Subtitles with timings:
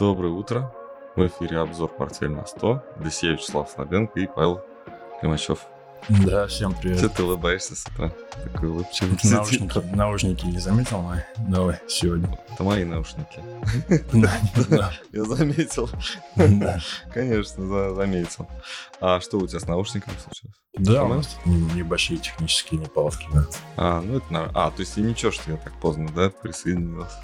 [0.00, 0.74] Доброе утро.
[1.14, 2.80] В эфире обзор «Портфель на 100».
[3.00, 4.62] Здесь я, Вячеслав Слабенко и Павел
[5.20, 5.66] Климачев.
[6.08, 6.98] Да, всем привет.
[6.98, 8.12] Что ты улыбаешься с утра?
[8.52, 9.16] Такой улыбчивый.
[9.22, 11.20] Наушники, наушники не заметил мои?
[11.38, 12.38] Давай, сегодня.
[12.52, 13.40] Это мои наушники.
[14.12, 15.88] Да, Я заметил.
[17.12, 18.48] Конечно, за- заметил.
[19.00, 20.56] А что у тебя с наушниками случилось?
[20.76, 23.26] Да, у нас небольшие технические неполадки.
[23.76, 24.52] А, ну это нормально.
[24.66, 27.18] А, то есть и ничего, что я так поздно, да, присоединился.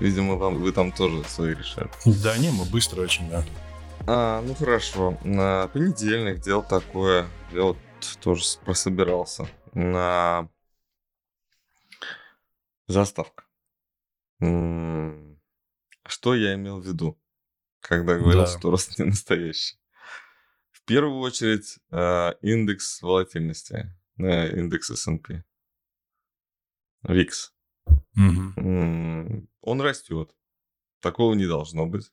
[0.00, 1.88] Видимо, вам, вы там тоже свои решали.
[2.04, 3.44] Да не, мы быстро очень, да.
[4.06, 5.16] А, ну хорошо.
[5.24, 7.26] На понедельник делал такое.
[7.52, 7.76] Вот
[8.20, 9.48] тоже прособирался.
[9.72, 10.48] На
[12.86, 13.44] заставка.
[14.40, 15.40] М,
[16.06, 17.20] Что я имел в виду,
[17.80, 18.46] когда говорил, Да.
[18.46, 19.76] что рост не настоящий?
[20.70, 25.44] В первую очередь а, индекс волатильности, э, индекс S&P.
[27.02, 27.30] VIX.
[28.14, 28.54] Мгм.
[28.56, 30.34] М, Он растет.
[31.00, 32.12] Такого не должно быть.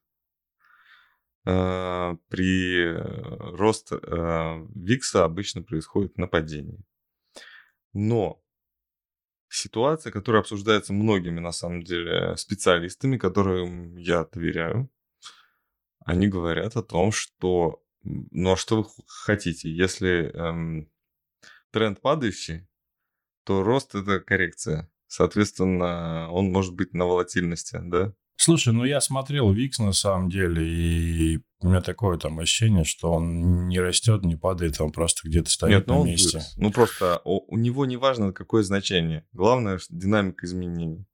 [1.45, 6.80] А, При э, рост э, Викса обычно происходит нападение.
[7.91, 8.41] Но
[9.49, 14.89] ситуация, которая обсуждается многими, на самом деле, специалистами, которым я доверяю,
[16.05, 20.89] они говорят о том, что, ну а что вы хотите, если эм,
[21.71, 22.67] тренд падающий,
[23.44, 24.89] то рост это коррекция.
[25.08, 28.14] Соответственно, он может быть на волатильности, да?
[28.45, 33.13] Слушай, ну я смотрел Викс на самом деле, и у меня такое там ощущение, что
[33.13, 36.39] он не растет, не падает, он просто где-то стоит Нет, на ну месте.
[36.39, 36.53] вырос.
[36.58, 39.25] Ну просто у него не важно, какое значение.
[39.31, 41.05] Главное, динамика изменений.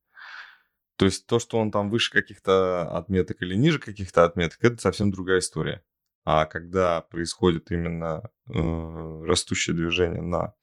[0.96, 5.12] То есть то, что он там выше каких-то отметок или ниже каких-то отметок, это совсем
[5.12, 5.84] другая история.
[6.26, 10.56] А когда происходит именно э, растущее движение на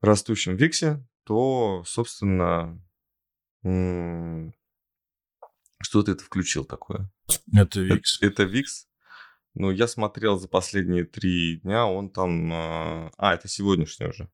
[0.00, 2.82] растущем виксе, то, собственно,
[3.62, 4.54] м,
[5.82, 7.10] что ты это включил такое?
[7.54, 8.20] Это Викс.
[8.22, 8.86] Это Викс.
[9.54, 12.52] Ну, я смотрел за последние три дня, он там...
[12.52, 14.28] э, А, это сегодняшний уже.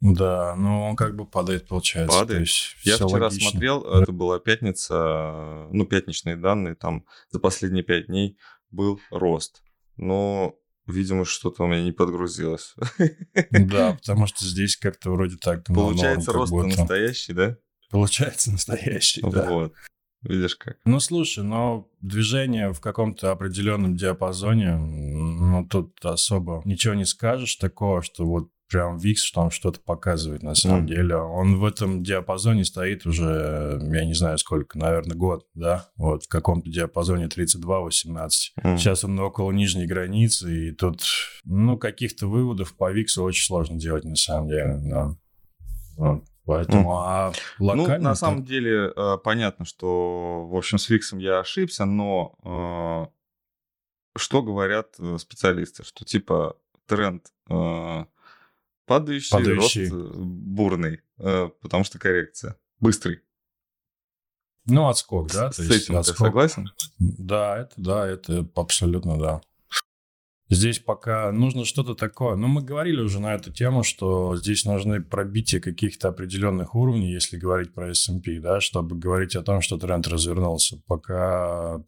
[0.00, 2.18] Да, ну он как бы падает, получается.
[2.18, 2.40] Падает.
[2.42, 3.50] Есть Я вчера логично.
[3.50, 8.38] смотрел, это была пятница, э, ну, пятничные данные, там за последние пять дней
[8.70, 9.62] был рост.
[9.96, 12.74] Но, видимо, что-то у меня не подгрузилось.
[13.50, 15.68] Да, потому что здесь как-то вроде так...
[15.68, 17.56] ну, Получается, рост настоящий, да?
[17.90, 19.48] Получается настоящий, да.
[19.48, 19.74] Вот.
[20.22, 20.78] Видишь как.
[20.84, 28.02] Ну, слушай, но движение в каком-то определенном диапазоне, ну, тут особо ничего не скажешь такого,
[28.02, 30.86] что вот прям Викс что он что-то показывает на самом Мгм.
[30.88, 31.14] деле.
[31.16, 35.88] Он в этом диапазоне стоит уже, я не знаю сколько, наверное, год, да?
[35.96, 38.52] Вот в каком-то диапазоне 32-18.
[38.64, 38.76] М.
[38.76, 41.04] Сейчас он около нижней границы, и тут,
[41.44, 45.16] ну, каких-то выводов по Виксу очень сложно делать на самом деле, да.
[45.96, 46.24] Вот.
[46.46, 47.98] Поэтому, а локально...
[47.98, 53.10] Ну, на так- самом деле, э, понятно, что, в общем, с Виксом я ошибся, но
[54.14, 55.82] э, что говорят э, специалисты?
[55.84, 56.56] Что, типа,
[56.86, 58.04] тренд э,
[58.86, 59.88] падающий, Падающий.
[59.88, 62.56] рост э, бурный, э, потому что коррекция.
[62.78, 63.22] Быстрый.
[64.66, 65.50] Ну, отскок, да?
[65.50, 66.18] С то с есть этим ты отскок.
[66.18, 66.70] согласен?
[66.98, 69.40] Да, это да, это абсолютно да.
[70.48, 72.36] Здесь пока нужно что-то такое.
[72.36, 77.36] Ну, мы говорили уже на эту тему, что здесь нужны пробития каких-то определенных уровней, если
[77.36, 80.80] говорить про S&P, да, чтобы говорить о том, что тренд развернулся.
[80.86, 81.82] Пока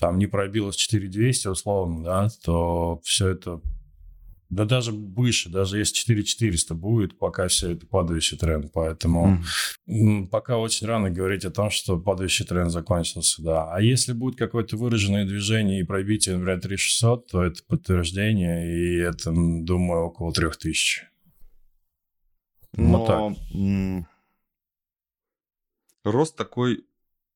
[0.00, 3.60] там не пробилось 4200 условно, да, то все это...
[4.50, 8.72] Да даже выше, даже если 4400 будет, пока все это падающий тренд.
[8.72, 9.42] Поэтому...
[9.86, 13.70] М, Пока очень рано говорить о том, что падающий тренд закончился, да.
[13.70, 19.32] А если будет какое-то выраженное движение и пробитие, например, 3600, то это подтверждение, и это,
[19.34, 21.08] думаю, около 3000.
[22.72, 23.32] Вот так.
[23.52, 24.06] Но
[26.04, 26.86] рост такой,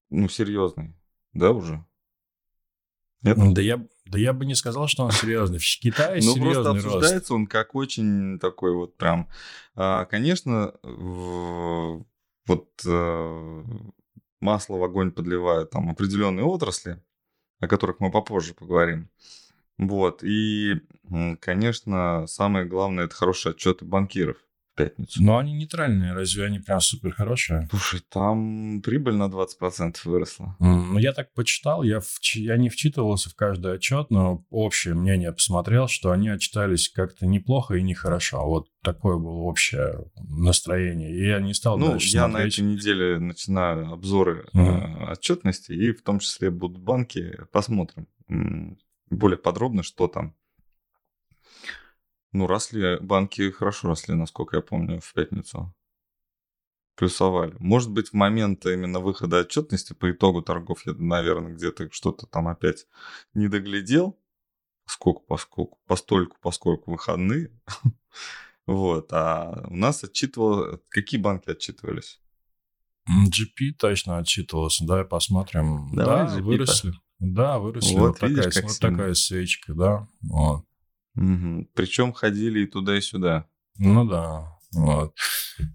[0.09, 0.95] ну, серьезный,
[1.35, 1.85] да, уже?
[3.23, 3.37] Нет?
[3.53, 5.59] Да я, да я бы не сказал, что он серьезный.
[5.59, 6.85] В Китае Ну, просто серьезный рост.
[6.87, 9.29] обсуждается он как очень такой вот прям...
[9.75, 10.75] а, Конечно,
[12.47, 13.65] вот э,
[14.41, 17.03] масло в огонь подливают там определенные отрасли,
[17.61, 19.09] о которых мы попозже поговорим.
[19.79, 20.75] Вот, и,
[21.41, 24.37] конечно, самое главное, это хорошие отчеты банкиров
[24.75, 25.23] пятницу.
[25.23, 27.69] Но они нейтральные, разве они прям супер хорошие?
[27.71, 30.57] Слушай, там прибыль на 20% выросла.
[30.61, 34.95] М, Ну, я так почитал, я, вч- я не вчитывался в каждый отчет, но общее
[34.95, 38.45] мнение посмотрел, что они отчитались как-то неплохо и нехорошо.
[38.47, 41.11] Вот такое было общее настроение.
[41.15, 42.55] И я не стал Ну, дальше я на смотреть.
[42.59, 44.65] этой неделе начинаю обзоры Мгм.
[44.67, 47.39] э, отчетности, и в том числе будут банки.
[47.53, 48.07] Посмотрим
[49.11, 50.35] более подробно, что там.
[52.33, 55.75] Ну, росли банки хорошо росли, насколько я помню, в пятницу.
[56.97, 57.55] плюсовали.
[57.59, 62.49] Может быть, в момент именно выхода отчетности по итогу торгов я, наверное, где-то что-то там
[62.49, 62.87] опять
[63.35, 64.19] не доглядел,
[64.87, 67.51] сколько поскольку, постольку, поскольку выходные.
[68.67, 69.13] вот.
[69.13, 70.81] А у нас отчитывал...
[70.89, 72.21] Какие банки отчитывались?
[73.09, 74.87] GP точно отчитывался.
[74.87, 75.91] Давай посмотрим.
[75.93, 76.93] Давай, да, выросли.
[77.19, 77.95] Да, выросли.
[77.95, 80.09] Вот, вот, видишь, такая, вот такая свечка, да.
[80.23, 80.65] Вот.
[81.17, 81.69] Угу.
[81.75, 83.47] Причем ходили и туда, и сюда.
[83.79, 84.57] Ну да.
[84.73, 85.15] Вот.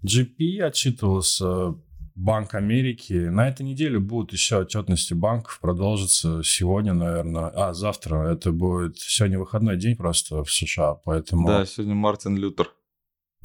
[0.04, 1.74] GP отчитывался
[2.14, 3.12] Банк Америки.
[3.12, 5.60] На этой неделе будут еще отчетности банков.
[5.60, 7.52] Продолжится сегодня, наверное.
[7.54, 8.32] А, завтра.
[8.32, 11.46] Это будет сегодня выходной день просто в США, поэтому...
[11.46, 12.72] Да, сегодня Мартин Лютер.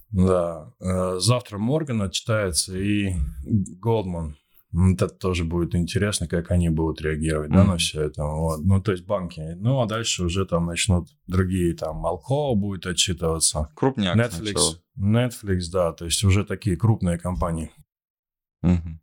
[0.09, 0.73] Да.
[0.79, 3.13] Э, завтра Морган отчитается и
[3.45, 4.37] Голдман.
[4.73, 7.55] Это тоже будет интересно, как они будут реагировать, mm-hmm.
[7.55, 8.23] да, на все это.
[8.23, 8.61] Вот.
[8.63, 9.55] Ну, то есть банки.
[9.57, 13.69] Ну, а дальше уже там начнут другие, там, Alcoa будет отчитываться.
[13.75, 14.57] Крупняк Netflix.
[14.57, 14.77] Сначала.
[14.97, 17.71] Netflix, да, то есть уже такие крупные компании.
[18.63, 18.99] Угу.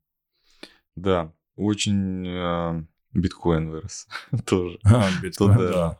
[0.96, 4.08] Да, очень э, биткоин вырос
[4.44, 4.78] тоже.
[4.84, 5.72] А, биткоин, да.
[5.72, 5.98] да.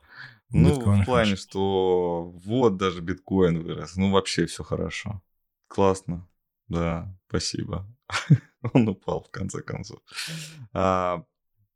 [0.51, 1.43] Ну, биткоин в плане, хорошо.
[1.43, 3.97] что вот даже биткоин вырос.
[3.97, 5.23] Ну, вообще все хорошо.
[5.69, 6.29] Классно.
[6.69, 7.87] Да, спасибо.
[8.75, 10.01] Он упал, в конце концов.
[10.73, 11.25] А,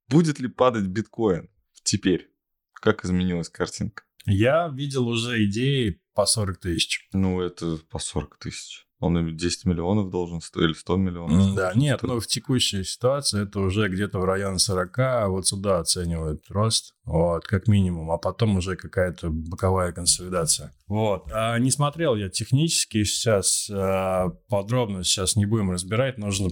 [0.08, 1.48] будет ли падать биткоин
[1.82, 2.30] теперь?
[2.72, 4.04] Как изменилась картинка?
[4.26, 7.08] Я видел уже идеи по 40 тысяч.
[7.12, 8.86] Ну, это по 40 тысяч.
[9.00, 11.54] Он 10 миллионов должен стоить, или 100 миллионов.
[11.54, 15.80] Да, нет, но в текущей ситуации это уже где-то в районе 40, а вот сюда
[15.80, 20.72] оценивают рост, вот, как минимум, а потом уже какая-то боковая консолидация.
[20.86, 26.48] Вот, а не смотрел я технически сейчас, а, подробно сейчас не будем разбирать, нужно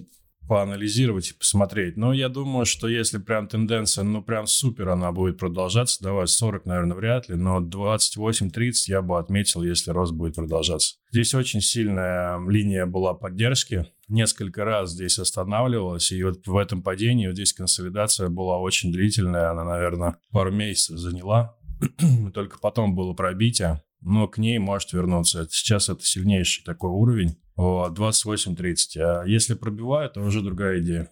[0.48, 1.96] поанализировать и посмотреть.
[1.96, 6.66] Но я думаю, что если прям тенденция, ну прям супер она будет продолжаться, давай 40,
[6.66, 10.96] наверное, вряд ли, но 28-30 я бы отметил, если рост будет продолжаться.
[11.10, 17.26] Здесь очень сильная линия была поддержки, несколько раз здесь останавливалась, и вот в этом падении
[17.26, 21.56] вот здесь консолидация была очень длительная, она, наверное, пару месяцев заняла,
[22.34, 25.46] только потом было пробитие, но к ней может вернуться.
[25.50, 27.36] Сейчас это сильнейший такой уровень.
[27.56, 28.98] Вот, 28-30.
[28.98, 31.10] А если пробивают, то уже другая идея.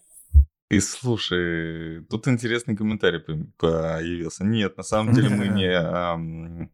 [0.70, 3.20] И слушай, тут интересный комментарий
[3.58, 4.44] появился.
[4.44, 6.70] Нет, на самом деле мы не,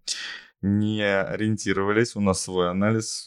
[0.63, 3.27] не ориентировались, у нас свой анализ.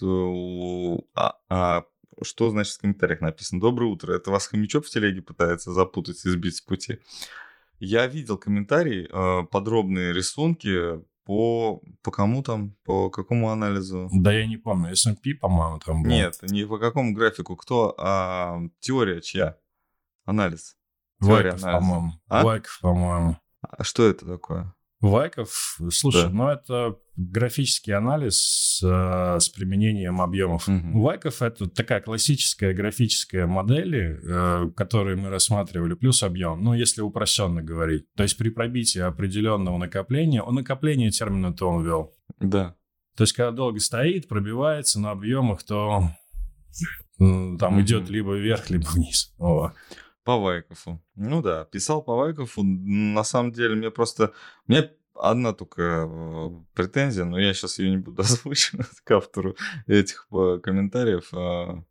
[1.15, 1.86] А, а,
[2.21, 3.62] что значит в комментариях написано?
[3.62, 4.13] Доброе утро.
[4.13, 7.00] Это вас хомячок в телеге пытается запутать и сбить с пути.
[7.80, 12.76] Я видел комментарий, э, подробные рисунки по, по кому там?
[12.84, 14.10] По какому анализу?
[14.12, 14.94] Да я не помню.
[14.94, 16.10] S&P, по-моему, там был.
[16.10, 17.56] Нет, не по какому графику.
[17.56, 17.94] Кто?
[18.00, 19.56] А, теория чья?
[20.26, 20.76] Анализ.
[21.22, 22.14] Теория Вайков, по-моему.
[22.30, 22.44] А?
[22.44, 23.38] Вайков, по-моему.
[23.62, 24.74] А что это такое?
[25.01, 26.30] Вайков, слушай, да.
[26.30, 30.68] ну это графический анализ э, с применением объемов.
[30.68, 31.01] Угу.
[31.01, 37.62] Вайков это такая классическая графическая модель, э, которую мы рассматривали, плюс объем, ну если упрощенно
[37.62, 38.13] говорить.
[38.16, 42.13] То есть при пробитии определенного накопления, о накоплении термина-то он ввел.
[42.40, 42.75] Да.
[43.16, 46.10] То есть когда долго стоит, пробивается на объемах, то
[47.18, 47.81] там угу.
[47.81, 49.34] идет либо вверх, либо вниз.
[49.38, 49.72] О.
[50.30, 51.02] По Вайкову.
[51.16, 52.64] Ну да, писал по Вайкову.
[52.64, 54.31] На самом деле, мне просто...
[54.68, 59.56] Мне одна только э, претензия, но я сейчас ее не буду озвучивать к автору
[59.88, 61.34] этих э, комментариев.
[61.34, 61.84] А,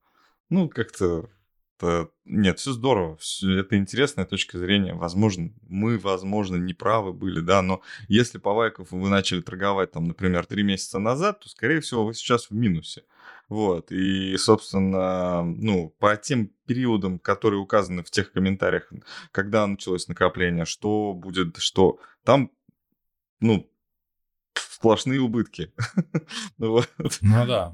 [0.50, 1.29] ну, как-то
[2.25, 4.94] нет, все здорово, все, это интересная точка зрения.
[4.94, 10.06] Возможно, мы, возможно, не правы были, да, но если по Вайкову вы начали торговать, там,
[10.06, 13.04] например, три месяца назад, то, скорее всего, вы сейчас в минусе.
[13.49, 18.92] Вот, и, собственно, ну, по тем периодам, которые указаны в тех комментариях,
[19.32, 22.50] когда началось накопление, что будет, что там,
[23.40, 23.70] ну,
[24.54, 25.73] сплошные убытки.
[26.58, 26.82] Ну,
[27.23, 27.70] ну да.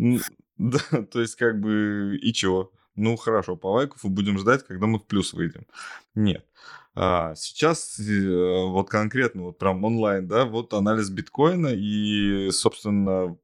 [0.57, 2.71] Да, то есть как бы и чего?
[2.97, 5.67] Ну хорошо, по лайков и будем ждать, когда мы в плюс выйдем.
[6.15, 6.45] Нет.
[6.97, 13.37] А, сейчас э, вот конкретно вот прям онлайн, да, вот анализ биткоина и, собственно,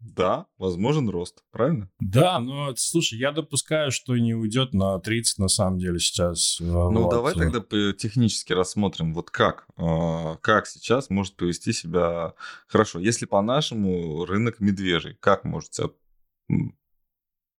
[0.00, 1.90] да, возможен рост, правильно?
[2.00, 6.58] Да, но слушай, я допускаю, что не уйдет на 30 на самом деле сейчас.
[6.60, 7.10] Ну, вот.
[7.10, 7.60] давай тогда
[7.92, 12.34] технически рассмотрим, вот как, а, как сейчас может повести себя
[12.68, 13.00] хорошо.
[13.00, 15.88] Если по-нашему рынок медвежий, как может себя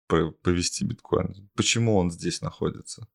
[0.09, 1.49] повести биткоин?
[1.55, 3.07] Почему он здесь находится?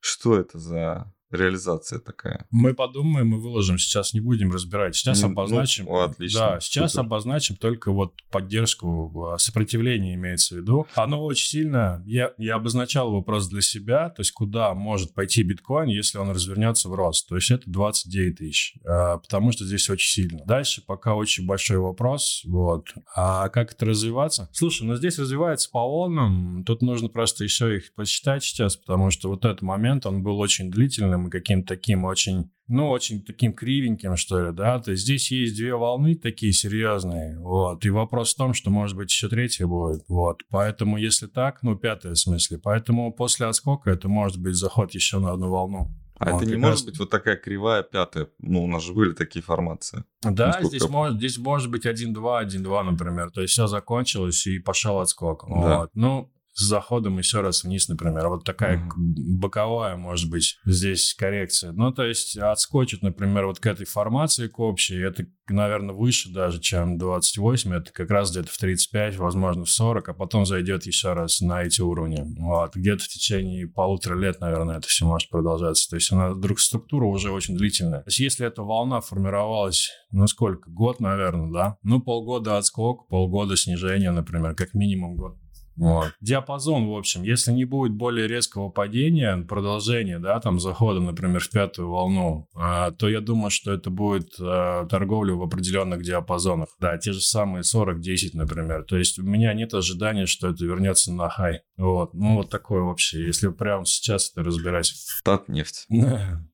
[0.00, 2.46] Что это за реализация такая.
[2.50, 3.78] Мы подумаем и выложим.
[3.78, 4.94] Сейчас не будем разбирать.
[4.96, 5.84] Сейчас Ну, обозначим.
[5.86, 7.06] ну, отлично, Да, сейчас супер.
[7.06, 10.86] обозначим только вот поддержку, а, сопротивление имеется в виду.
[10.94, 12.02] Оно очень сильно...
[12.06, 16.30] Я, я обозначал его просто для себя, то есть куда может пойти биткоин, если он
[16.30, 17.28] развернется в рост.
[17.28, 20.44] То есть это 29 тысяч, а, потому что здесь очень сильно.
[20.46, 22.88] Дальше пока очень большой вопрос, вот.
[23.14, 24.48] А как это развиваться?
[24.52, 26.64] Слушай, ну здесь развивается по волнам.
[26.64, 30.70] Тут нужно просто еще их посчитать сейчас, потому что вот этот момент, он был очень
[30.70, 35.30] длительным и каким-то таким очень ну, очень таким кривеньким, что ли, да, то есть здесь
[35.30, 39.66] есть две волны такие серьезные, вот, и вопрос в том, что, может быть, еще третья
[39.68, 44.56] будет, вот, поэтому, если так, ну, пятая в смысле, поэтому после отскока это может быть
[44.56, 45.92] заход еще на одну волну.
[46.18, 48.28] А Вот, это не может раз- быть вот такая кривая пятая?
[48.38, 50.02] Ну, у нас же были такие формации.
[50.22, 54.58] Да, Насколько здесь, может, здесь может быть 1-2, 1-2, например, то есть все закончилось и
[54.58, 55.78] пошел отскок, Да.
[55.80, 58.28] вот, ну, с заходом еще раз вниз, например.
[58.28, 61.72] Вот такая к- боковая, может быть, здесь коррекция.
[61.72, 66.58] Ну, то есть отскочит, например, вот к этой формации, к общей, это, наверное, выше даже,
[66.58, 71.12] чем 28, это как раз где-то в 35, возможно, в 40, а потом зайдет еще
[71.12, 72.24] раз на эти уровни.
[72.40, 72.74] Вот.
[72.74, 75.90] Где-то в течение полутора лет, наверное, это все может продолжаться.
[75.90, 78.00] То есть она, вдруг структура уже очень длительная.
[78.00, 80.70] То есть если эта волна формировалась, ну, сколько?
[80.70, 81.76] Год, наверное, да?
[81.82, 85.36] Ну, полгода отскок, полгода снижения, например, как минимум год.
[85.76, 86.12] Вот.
[86.20, 91.50] Диапазон, в общем, если не будет более резкого падения, продолжения, да, там захода, например, в
[91.50, 96.68] пятую волну, а, то я думаю, что это будет а, торговля в определенных диапазонах.
[96.80, 98.84] Да, те же самые 40-10, например.
[98.84, 101.62] То есть у меня нет ожидания, что это вернется на хай.
[101.76, 102.14] Вот.
[102.14, 103.24] Ну, вот такое вообще.
[103.26, 104.92] Если прямо сейчас это разбирать.
[105.24, 105.86] Татнефть.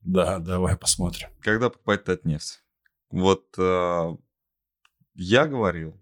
[0.03, 1.29] Да, давай посмотрим.
[1.41, 2.61] Когда покупать Татнефть?
[3.11, 4.17] Вот э,
[5.15, 6.01] я говорил,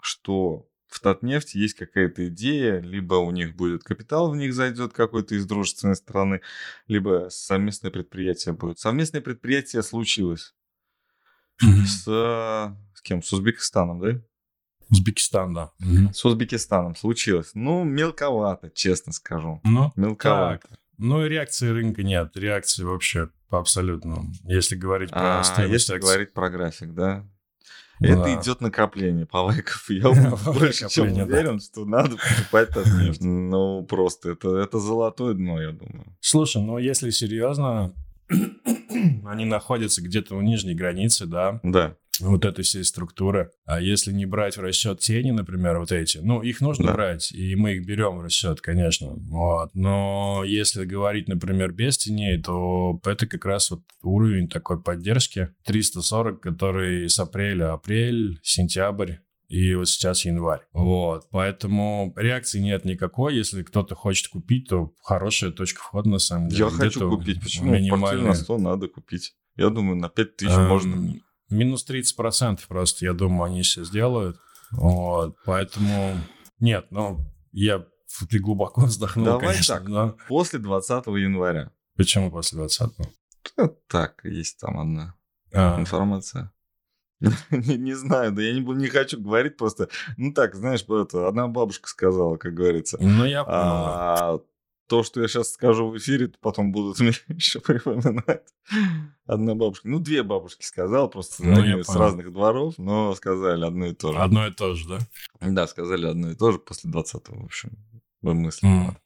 [0.00, 5.34] что в Татнефть есть какая-то идея, либо у них будет капитал, в них зайдет какой-то
[5.34, 6.40] из дружественной страны,
[6.86, 8.78] либо совместное предприятие будет.
[8.78, 10.54] Совместное предприятие случилось
[11.60, 13.24] с, э, с кем?
[13.24, 14.20] С Узбекистаном, да?
[14.88, 15.72] Узбекистан, да.
[15.80, 16.14] Мгм.
[16.14, 17.50] С Узбекистаном случилось.
[17.54, 19.60] Ну, мелковато, честно скажу.
[19.64, 20.68] Ну, Мелковато.
[20.96, 22.36] Ну и реакции рынка нет.
[22.36, 24.26] Реакции вообще по абсолютно.
[24.44, 26.06] Если говорить про А стоимость если акций.
[26.06, 27.28] говорить про график, да?
[28.04, 28.40] Это да.
[28.40, 29.84] идет накопление по лайков.
[29.88, 30.10] Я
[30.46, 33.22] больше чем уверен, что надо покупать Татнефть.
[33.22, 36.06] Ну, просто это, это золотое дно, я думаю.
[36.20, 37.92] Слушай, ну если серьезно,
[39.26, 41.96] они находятся где-то у нижней границы, да, Да.
[42.20, 43.50] Вот этой всей структуры.
[43.64, 46.92] А если не брать в расчет тени, например, вот эти, ну, их нужно Да.
[46.94, 49.14] брать, и мы их берем в расчет, конечно.
[49.14, 49.70] Вот.
[49.74, 56.40] Но если говорить, например, без теней, то это как раз вот уровень такой поддержки 340,
[56.40, 59.14] который с апреля, апрель, сентябрь,
[59.48, 60.62] и вот сейчас январь.
[60.72, 63.36] Вот, поэтому реакции нет никакой.
[63.36, 66.64] Если кто-то хочет купить, то хорошая точка входа на самом деле.
[66.64, 67.40] Я хочу купить.
[67.42, 67.72] Почему?
[67.74, 68.28] Минимальная.
[68.28, 69.34] на 100 надо купить.
[69.56, 71.14] Я думаю, на 5000 Эм, можно.
[71.50, 74.38] Минус 30% просто, я думаю, они все сделают.
[74.72, 76.16] Вот, поэтому...
[76.58, 77.20] Нет, ну,
[77.52, 77.84] я...
[78.30, 79.74] Ты глубоко вздохнул, Давай конечно.
[79.74, 79.88] так.
[79.88, 81.72] но После 20 января.
[81.96, 83.04] Почему после 20-го?
[83.56, 85.14] Да, Так, есть там одна
[85.52, 86.52] А, информация.
[87.50, 89.88] не, не знаю, да я не, не хочу говорить просто.
[90.16, 92.98] Ну так, знаешь, это одна бабушка сказала, как говорится.
[93.00, 93.56] ну, я понял.
[93.56, 94.40] А
[94.86, 98.44] то, что я сейчас скажу в эфире, то потом будут мне еще припоминать.
[99.26, 102.00] Одна бабушка, ну, две бабушки сказала, просто Ну, они с понял.
[102.00, 104.18] разных дворов, но сказали одно и то же.
[104.18, 104.98] Одно и то же, да?
[105.40, 107.70] Да, сказали одно и то же после 20-го, в общем,
[108.20, 108.66] мы мысли.
[108.66, 108.96] М.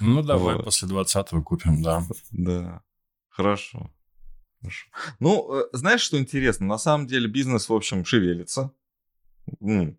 [0.00, 0.64] Ну, давай Вот.
[0.64, 2.02] после 20-го купим, да.
[2.32, 2.82] Да,
[3.28, 3.90] хорошо.
[4.60, 4.86] Хорошо.
[5.20, 6.66] Ну, э, знаешь, что интересно?
[6.66, 8.72] На самом деле бизнес, в общем, шевелится.
[9.60, 9.98] М,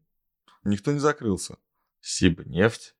[0.63, 1.57] Никто не закрылся.
[2.01, 2.95] Сибнефть.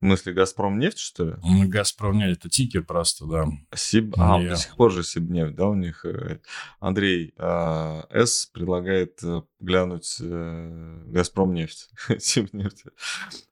[0.00, 1.34] В смысле, Газпром нефть, что ли?
[1.42, 3.46] Ну, Газпром, нет, это тикер просто, да.
[3.74, 4.14] Сиб...
[4.16, 4.50] А, Не.
[4.50, 6.04] до сих пор же Сибнефть, да, у них.
[6.04, 6.38] э,
[6.78, 8.46] Андрей а, С.
[8.46, 11.90] предлагает э, глянуть э, Газпром нефть.
[12.20, 12.84] Сибнефть.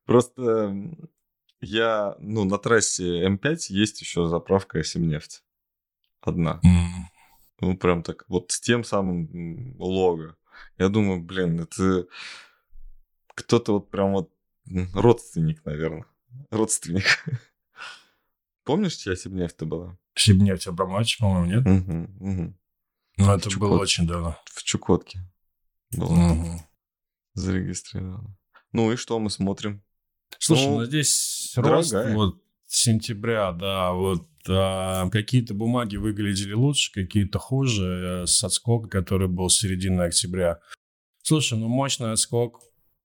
[0.04, 0.72] Просто
[1.60, 5.42] я, ну, на трассе М5 есть еще заправка Сибнефть.
[6.20, 6.60] Одна.
[6.62, 7.08] М.
[7.60, 10.36] Ну, прям так, вот с тем самым лого.
[10.78, 12.06] Я думаю, блин, это
[13.34, 14.30] кто-то вот прям вот
[14.94, 16.06] родственник, наверное.
[16.50, 17.24] Родственник.
[18.64, 19.96] Помнишь, чья Сибнефть-то была?
[20.14, 21.64] Сибнефть Абрамович, по-моему, нет?
[21.64, 22.58] Мгм.
[23.18, 23.70] Ну, это Чукот.
[23.70, 24.36] было очень давно.
[24.46, 25.20] В Чукотке
[25.96, 26.60] была Мгм.
[27.34, 28.36] зарегистрирована.
[28.72, 29.82] Ну и что мы смотрим?
[30.38, 37.38] Слушай, Ну, ну, здесь рост вот сентября, да, вот а, какие-то бумаги выглядели лучше, какие-то
[37.38, 40.60] хуже, э, с отскока, который был с середины октября.
[41.22, 42.60] Слушай, ну мощный отскок,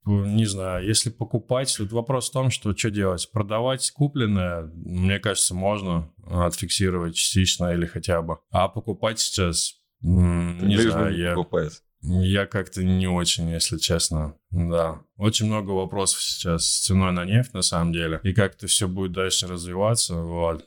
[0.06, 3.30] не знаю, если покупать, тут вопрос в том, что что делать?
[3.32, 8.40] Продавать купленное, мне кажется, можно отфиксировать частично или хотя бы.
[8.50, 11.84] А покупать сейчас, не Лишь бы знаю, не я, покупает.
[12.02, 14.36] я как-то не очень, если честно.
[14.50, 15.02] Да.
[15.18, 18.20] Очень много вопросов сейчас с ценой на нефть, на самом деле.
[18.24, 20.66] И как это все будет дальше развиваться, вот.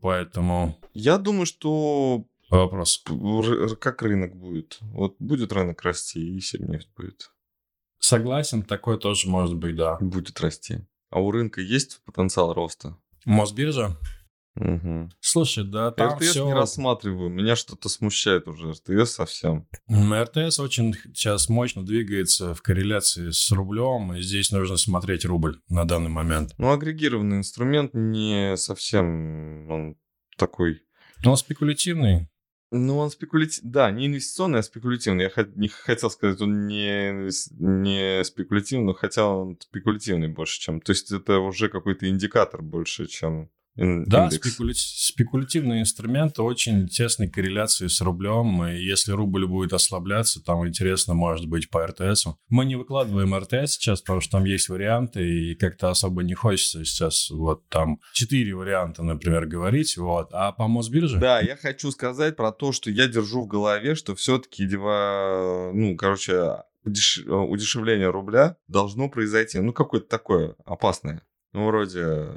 [0.00, 3.02] Поэтому Я думаю, что вопрос.
[3.80, 4.78] как рынок будет.
[4.80, 7.30] Вот будет рынок расти, и нефть будет.
[8.06, 9.96] Согласен, такое тоже может быть, да.
[9.98, 10.86] Будет расти.
[11.08, 12.98] А у рынка есть потенциал роста?
[13.24, 13.98] Мосбиржа?
[14.56, 15.08] Угу.
[15.20, 16.44] Слушай, да, там РТС все...
[16.44, 17.30] не рассматриваю.
[17.30, 19.66] Меня что-то смущает уже РТС совсем.
[19.90, 25.86] РТС очень сейчас мощно двигается в корреляции с рублем, и здесь нужно смотреть рубль на
[25.86, 26.52] данный момент.
[26.58, 29.96] Ну, агрегированный инструмент не совсем он
[30.36, 30.82] такой...
[31.24, 32.28] Он спекулятивный.
[32.76, 33.70] Ну, он спекулятивный.
[33.70, 35.30] Да, не инвестиционный, а спекулятивный.
[35.36, 37.12] Я не хотел сказать, он не,
[37.60, 40.80] не спекулятивный, но хотя он спекулятивный больше, чем...
[40.80, 47.88] То есть это уже какой-то индикатор больше, чем Да, спекуля- спекулятивные инструменты очень тесной корреляции
[47.88, 52.26] с рублем, и если рубль будет ослабляться, там интересно может быть по РТС.
[52.48, 56.84] Мы не выкладываем РТС сейчас, потому что там есть варианты, и как-то особо не хочется
[56.84, 60.28] сейчас вот там четыре варианта, например, говорить, вот.
[60.32, 61.18] А по Мосбирже?
[61.18, 66.58] Да, я хочу сказать про то, что я держу в голове, что все-таки, ну, короче,
[66.86, 69.58] удеш- удешевление рубля должно произойти.
[69.58, 71.22] Ну, какое-то такое опасное.
[71.52, 72.28] Ну, вроде,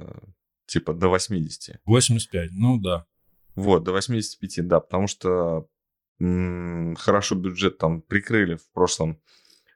[0.68, 1.82] типа, до 80.
[1.86, 3.06] 85, ну да.
[3.56, 5.68] Вот, до 85, да, потому что
[6.20, 9.20] м, хорошо бюджет там прикрыли в прошлом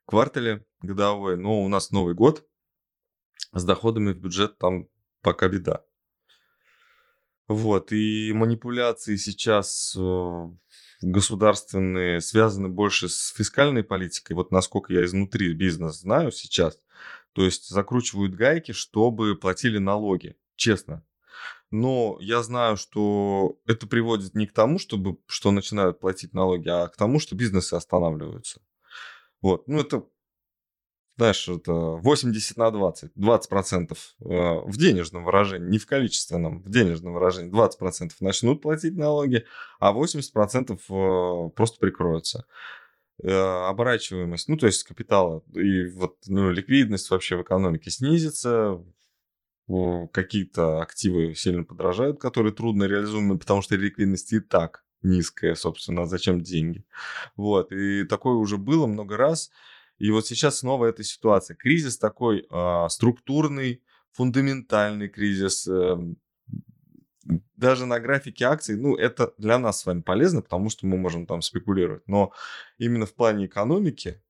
[0.05, 2.45] квартале годовой, но у нас Новый год,
[3.53, 4.88] с доходами в бюджет там
[5.21, 5.83] пока беда.
[7.48, 10.50] Вот, и манипуляции сейчас э,
[11.01, 16.77] государственные связаны больше с фискальной политикой, вот насколько я изнутри бизнес знаю сейчас,
[17.33, 21.05] то есть закручивают гайки, чтобы платили налоги, честно.
[21.72, 26.88] Но я знаю, что это приводит не к тому, чтобы, что начинают платить налоги, а
[26.88, 28.62] к тому, что бизнесы останавливаются.
[29.41, 30.05] Вот, ну это,
[31.15, 36.70] знаешь, это 80 на 20, 20 процентов э, в денежном выражении, не в количественном, в
[36.70, 39.46] денежном выражении 20 процентов начнут платить налоги,
[39.79, 42.46] а 80 процентов э, просто прикроются.
[43.24, 48.84] Э, Оборачиваемость, ну то есть капитала и вот ну, ликвидность вообще в экономике снизится,
[50.13, 56.05] какие-то активы сильно подорожают, которые трудно реализуемы, потому что ликвидность и так низкая, собственно, а
[56.05, 56.85] зачем деньги?
[57.35, 59.51] Вот, и такое уже было много раз,
[59.98, 61.55] и вот сейчас снова эта ситуация.
[61.55, 66.17] Кризис такой а, структурный, фундаментальный кризис, эм,
[67.55, 71.25] даже на графике акций, ну, это для нас с вами полезно, потому что мы можем
[71.25, 72.31] там спекулировать, но
[72.77, 74.22] именно в плане экономики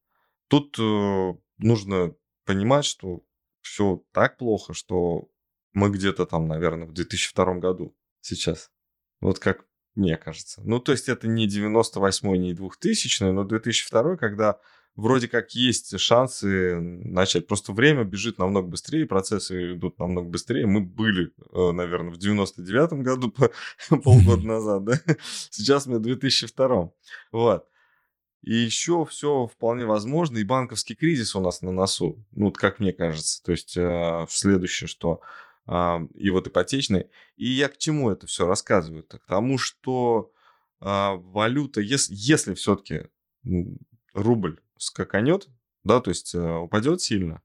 [0.49, 3.23] тут э, нужно понимать, что
[3.61, 5.29] все так плохо, что
[5.73, 8.71] мы где-то там, наверное, в 2002 году сейчас.
[9.19, 10.61] Вот как мне кажется.
[10.63, 14.59] Ну, то есть это не 98 не 2000 но 2002 когда
[14.95, 17.47] вроде как есть шансы начать.
[17.47, 20.65] Просто время бежит намного быстрее, процессы идут намного быстрее.
[20.65, 23.33] Мы были, э, наверное, в 99 году,
[24.03, 24.99] полгода назад, да?
[25.49, 26.91] Сейчас мы в 2002.
[27.31, 27.65] Вот.
[28.41, 32.91] И еще все вполне возможно, и банковский кризис у нас на носу, ну, как мне
[32.91, 33.43] кажется.
[33.43, 35.21] То есть э, следующее, что
[36.15, 37.09] и вот ипотечный.
[37.37, 39.03] И я к чему это все рассказываю?
[39.03, 39.19] -то?
[39.19, 40.31] К тому, что
[40.81, 43.07] э, валюта, если, если все-таки
[44.13, 45.47] рубль скаканет,
[45.83, 47.41] да, то есть э, упадет сильно,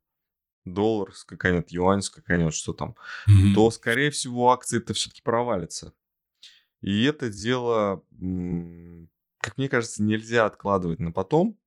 [0.64, 3.54] доллар скаканет, юань скаканет, что там, Мгм.
[3.54, 5.92] то, скорее всего, акции-то все-таки провалятся.
[6.82, 8.02] И это дело,
[9.40, 11.58] как мне кажется, нельзя откладывать на потом,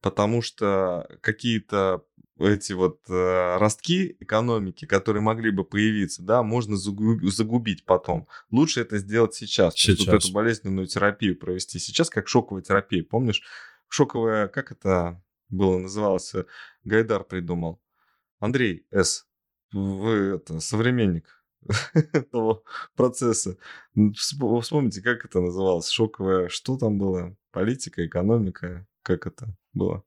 [0.00, 2.04] потому что какие-то
[2.38, 8.28] эти вот э, ростки экономики, которые могли бы появиться, да, можно загу- загубить потом.
[8.50, 9.74] Лучше это сделать сейчас.
[9.76, 10.24] Есть вот Сейчас.
[10.24, 13.02] эту болезненную терапию провести сейчас, как шоковая терапия.
[13.04, 13.42] Помнишь,
[13.88, 16.44] шоковая, как это было называлось, э,
[16.84, 17.80] Гайдар придумал.
[18.38, 19.26] Андрей С.
[19.72, 21.42] Вы это, современник
[22.12, 22.62] этого
[22.96, 23.56] процесса.
[24.14, 25.88] Вспомните, как это называлось?
[25.88, 27.36] Шоковая, что там было?
[27.50, 30.02] Политика, экономика, как это было?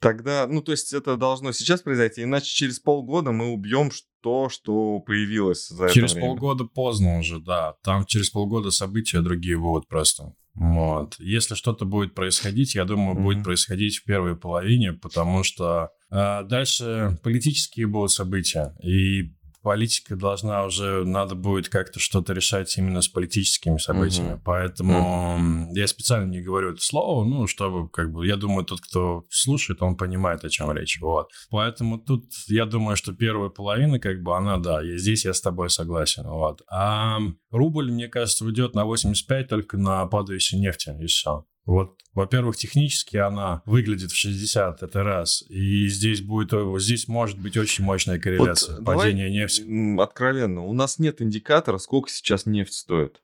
[0.00, 3.90] Тогда, ну, то есть это должно сейчас произойти, иначе через полгода мы убьем
[4.22, 6.28] то, что появилось за Через это время.
[6.36, 7.74] полгода поздно уже, да.
[7.82, 10.34] Там через полгода события другие будут просто.
[10.54, 11.16] Вот.
[11.18, 13.44] Если что-то будет происходить, я думаю, будет Мгм.
[13.44, 18.76] происходить в первой половине, потому что э, дальше политические будут события.
[18.82, 24.34] И политика должна уже, надо будет как-то что-то решать именно с политическими событиями.
[24.34, 24.42] Угу.
[24.44, 25.74] Поэтому угу.
[25.74, 29.82] я специально не говорю это слово, ну, чтобы, как бы, я думаю, тот, кто слушает,
[29.82, 31.00] он понимает, о чем речь.
[31.00, 31.30] Вот.
[31.50, 35.40] Поэтому тут, я думаю, что первая половина, как бы, она, да, и здесь я с
[35.40, 36.24] тобой согласен.
[36.28, 36.60] Вот.
[36.70, 37.18] А
[37.50, 41.46] рубль, мне кажется, уйдет на 85 только на падающей нефти, и все.
[41.64, 45.44] Вот, во-первых, технически она выглядит в 60, это раз.
[45.48, 48.76] И здесь будет, здесь может быть очень мощная корреляция.
[48.76, 49.98] Вот падение нефти.
[49.98, 53.22] Откровенно, у нас нет индикатора, сколько сейчас нефть стоит.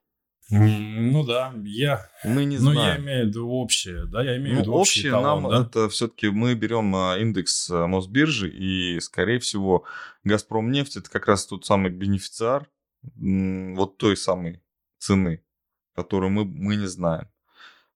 [0.49, 2.09] Ну да, я.
[2.25, 2.77] Мы не знаем.
[2.77, 5.15] Ну я имею в виду общее, да, я имею в ну, виду общее.
[5.15, 5.63] Общее нам да?
[5.63, 9.85] это все-таки мы берем а, индекс а, Мосбиржи и, скорее всего,
[10.25, 12.69] Газпром нефть это как раз тот самый бенефициар
[13.15, 14.61] вот той самой
[14.99, 15.45] цены,
[15.95, 17.29] которую мы мы не знаем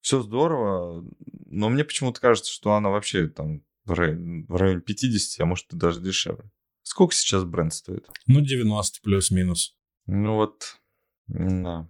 [0.05, 1.03] все здорово,
[1.47, 5.73] но мне почему-то кажется, что она вообще там в районе, в районе 50, а может
[5.73, 6.51] и даже дешевле.
[6.83, 8.07] Сколько сейчас бренд стоит?
[8.27, 9.75] Ну, 90 плюс-минус.
[10.05, 10.79] Ну вот,
[11.25, 11.89] да.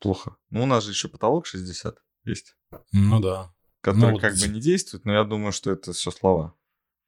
[0.00, 0.38] Плохо.
[0.50, 2.56] Ну, у нас же еще потолок 60 есть.
[2.90, 3.54] Ну да.
[3.80, 4.40] Который ну, как вот...
[4.40, 6.56] бы не действует, но я думаю, что это все слова.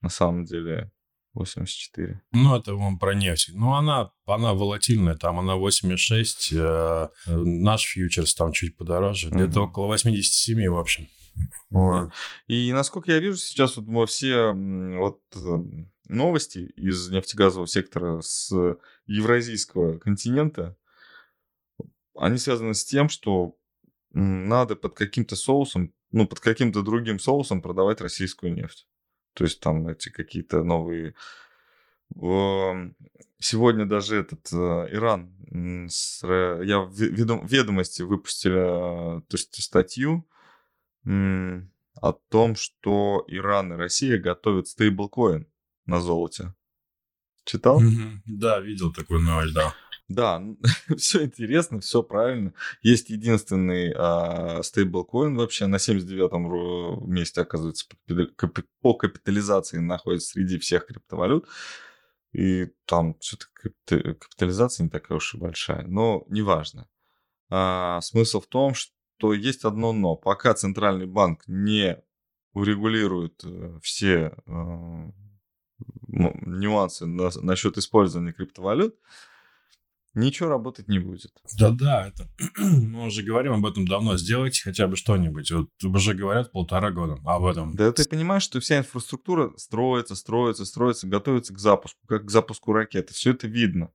[0.03, 0.93] На самом деле
[1.35, 2.21] 84.
[2.33, 3.51] Ну, это вам про нефть.
[3.53, 9.35] Ну, она, она волатильная, там она 86, э, наш фьючерс там чуть подороже, mm-hmm.
[9.35, 11.09] где-то около 87, в общем.
[11.71, 12.11] Вот.
[12.49, 15.59] И насколько я вижу сейчас вот все вот э,
[16.09, 18.53] новости из нефтегазового сектора с
[19.07, 20.77] евразийского континента,
[22.17, 23.57] они связаны с тем, что
[24.13, 28.89] надо под каким-то соусом, ну, под каким-то другим соусом продавать российскую нефть.
[29.41, 31.15] То есть там эти какие-то новые...
[33.39, 40.29] Сегодня даже этот э, Иран, я в ведомости выпустили то есть, статью
[41.07, 45.47] о том, что Иран и Россия готовят стейблкоин
[45.87, 46.53] на золоте.
[47.45, 47.81] Читал?
[48.27, 49.75] Да, видел такую новость, да.
[50.11, 50.43] Да,
[50.97, 52.53] все интересно, все правильно.
[52.83, 57.87] Есть единственный а, стейблкоин вообще на 79-м месте, оказывается,
[58.81, 61.47] по капитализации находится среди всех криптовалют.
[62.33, 63.47] И там что-то
[63.85, 66.89] капитализация не такая уж и большая, но неважно.
[67.49, 70.17] А, смысл в том, что есть одно но.
[70.17, 72.03] Пока центральный банк не
[72.53, 75.11] урегулирует э, все э,
[76.09, 78.97] нюансы насчет использования криптовалют,
[80.15, 81.33] ничего работать не будет.
[81.59, 84.17] Да-да, это мы уже говорим об этом давно.
[84.17, 85.51] Сделайте хотя бы что-нибудь.
[85.51, 87.75] Вот уже говорят полтора года об этом.
[87.75, 92.73] Да ты понимаешь, что вся инфраструктура строится, строится, строится, готовится к запуску, как к запуску
[92.73, 93.15] ракеты.
[93.15, 93.93] Все это видно.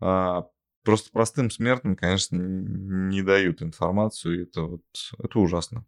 [0.00, 0.46] А,
[0.82, 4.42] просто простым смертным, конечно, не дают информацию.
[4.42, 4.84] Это вот
[5.18, 5.86] это ужасно.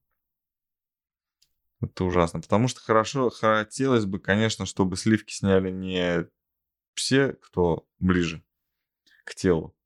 [1.81, 2.41] Это ужасно.
[2.41, 6.27] Потому что хорошо, хотелось бы, конечно, чтобы сливки сняли не
[6.95, 8.43] все, кто ближе,
[9.27, 9.77] к телу,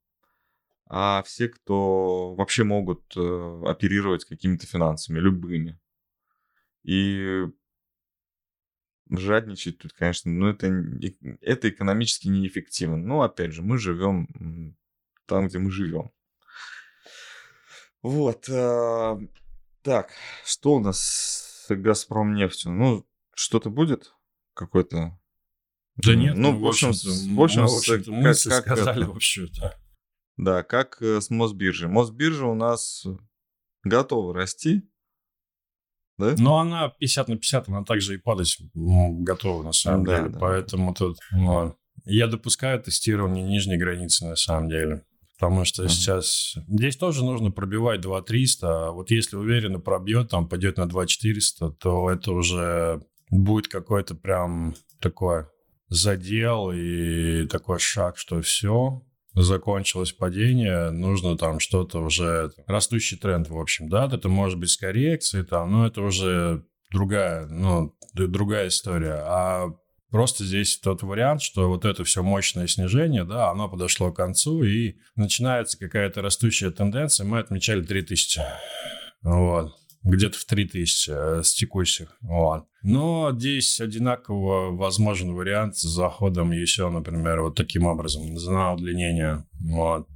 [0.87, 5.81] а все, кто вообще могут э, оперировать какими-то финансами, любыми.
[6.83, 7.47] И
[9.09, 10.67] жадничать тут, конечно, ну это,
[11.41, 12.97] это экономически неэффективно.
[12.97, 14.77] Но опять же, мы живем
[15.27, 16.11] там, где мы живем.
[18.03, 18.49] Вот.
[18.49, 19.19] Э,
[19.83, 20.11] так,
[20.45, 22.73] что у нас с Газпром нефтью?
[22.73, 24.13] Ну, что-то будет?
[24.55, 25.20] Какой-то
[26.03, 29.13] да нет, ну, ну в общем, в общем, в общем мы как, как сказали это,
[29.13, 29.77] вообще-то.
[30.37, 31.89] Да, как э, с Мосбиржей.
[31.89, 33.07] Мосбиржа у нас
[33.85, 34.83] готова расти,
[36.21, 36.35] да?
[36.39, 40.29] Но она 50 на 50, она также и падать готова, на самом да, деле.
[40.31, 40.39] Да.
[40.39, 45.05] Поэтому тут ну, я допускаю тестирование нижней границы, на самом деле.
[45.39, 45.89] Потому что uh-huh.
[45.89, 48.89] сейчас здесь тоже нужно пробивать 2300.
[48.89, 54.75] А вот если уверенно пробьет, там пойдет на 2400, то это уже будет какой-то прям
[55.01, 55.49] такое
[55.91, 59.03] задел и такой шаг, что все,
[59.35, 62.53] закончилось падение, нужно там что-то уже...
[62.67, 67.47] Растущий тренд, в общем, да, это может быть с коррекцией там, но это уже другая,
[67.47, 69.23] ну, другая история.
[69.25, 69.69] А
[70.11, 74.65] Просто здесь тот вариант, что вот это все мощное снижение, да, оно подошло к концу,
[74.65, 77.25] и начинается какая-то растущая тенденция.
[77.25, 78.41] Мы отмечали 3000.
[79.23, 82.17] Вот где-то в 3000 э, с текущих.
[82.21, 82.65] Вот.
[82.83, 89.45] Но здесь одинаково возможен вариант с заходом еще, например, вот таким образом, на удлинение.
[89.61, 90.09] Вот.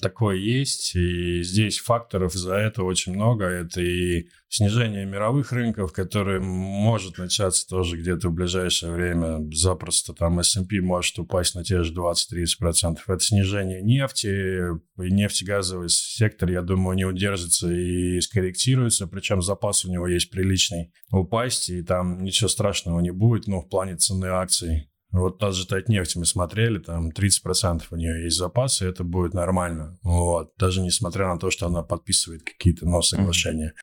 [0.00, 3.46] Такое есть, и здесь факторов за это очень много.
[3.46, 9.40] Это и снижение мировых рынков, которое может начаться тоже где-то в ближайшее время.
[9.52, 12.98] Запросто там S&P может упасть на те же 20-30%.
[13.06, 19.90] Это снижение нефти, и нефтегазовый сектор, я думаю, не удержится и скорректируется, причем запас у
[19.90, 24.90] него есть приличный упасть, и там ничего страшного не будет, ну, в плане цены акций.
[25.14, 29.96] Вот та же Татнефть мы смотрели, там 30% у нее есть запасы, это будет нормально.
[30.02, 30.52] Вот.
[30.58, 33.74] Даже несмотря на то, что она подписывает какие-то но соглашения.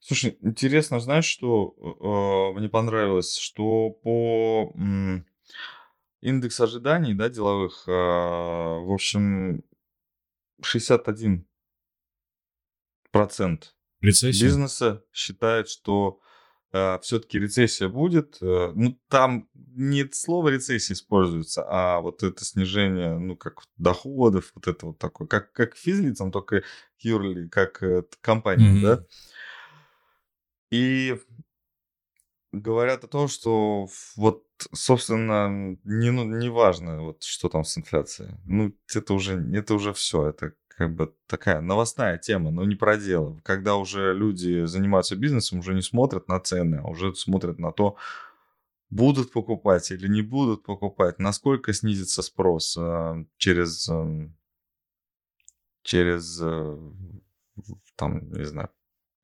[0.00, 5.24] Слушай, интересно, знаешь, что э, мне понравилось, что по м,
[6.20, 9.64] индекс ожиданий, да, деловых, э, в общем,
[10.60, 11.46] 61
[13.10, 14.44] процент Рецессия?
[14.44, 16.33] бизнеса считает, что э,
[17.02, 18.38] все-таки рецессия будет.
[18.40, 24.66] Э, ну, там не слово рецессия используется, а вот это снижение, ну, как доходов, вот
[24.66, 26.64] это вот такое, как, как физлицам, только
[26.98, 28.82] юрли, как э, компания, Мгм.
[28.82, 29.04] да.
[30.70, 31.16] И
[32.52, 38.34] говорят о том, что вот, собственно, не, ну, не важно, вот, что там с инфляцией.
[38.44, 40.28] Ну, это уже, это уже все.
[40.28, 43.40] Это как бы такая новостная тема, но не про дело.
[43.44, 47.96] Когда уже люди занимаются бизнесом, уже не смотрят на цены, а уже смотрят на то,
[48.90, 54.30] будут покупать или не будут покупать, насколько снизится спрос э, через, э,
[55.82, 56.78] через э,
[57.96, 58.70] там, не знаю,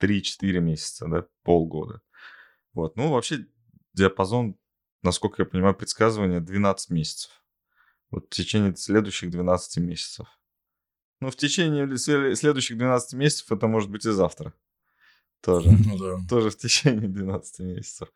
[0.01, 2.01] 3-4 месяца, да, полгода.
[2.73, 2.97] Вот.
[2.97, 3.47] Ну, вообще
[3.93, 4.57] диапазон,
[5.03, 7.33] насколько я понимаю, предсказывания 12 месяцев.
[8.11, 10.40] Вот в течение следующих 12 месяцев.
[11.21, 14.53] Ну, в течение сле- следующих 12 месяцев это может быть и завтра.
[15.43, 15.71] Тоже.
[15.87, 16.19] Ну да.
[16.29, 18.09] Тоже в течение 12 месяцев.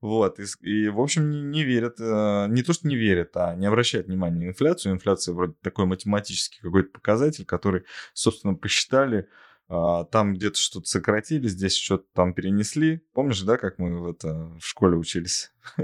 [0.00, 0.38] Вот.
[0.40, 1.96] И, и, в общем, не, не верят.
[2.00, 4.92] э, Не то, что не верят, а не обращают внимания на инфляцию.
[4.94, 7.82] Инфляция вроде такой математический какой-то показатель, который,
[8.14, 9.28] собственно, посчитали.
[9.68, 13.02] а, Там где-то что-то сократили, здесь что-то там перенесли.
[13.12, 15.52] Помнишь, да, как мы в, это, в школе учились?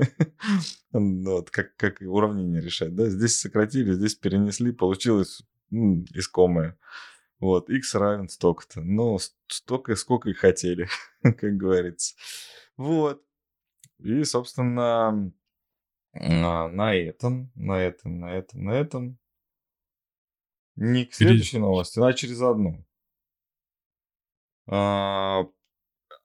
[0.92, 3.08] Вот, как, как уравнение решать, да?
[3.08, 6.78] Здесь сократили, здесь перенесли, получилось искомое.
[7.40, 8.80] Вот, x равен столько-то.
[8.80, 10.88] Ну, столько, сколько и хотели,
[11.22, 12.14] как говорится.
[12.76, 13.22] Вот.
[14.00, 15.32] И, собственно,
[16.14, 19.18] а, на этом, на этом, на этом, на этом.
[20.76, 21.42] Не к Перейдем.
[21.42, 22.84] следующей новости, а через одну.
[24.68, 25.44] А,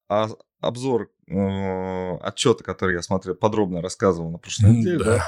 [0.10, 0.28] а
[0.60, 5.26] обзор отчета, который я смотрел, подробно рассказывал на прошлой неделе, да, Да.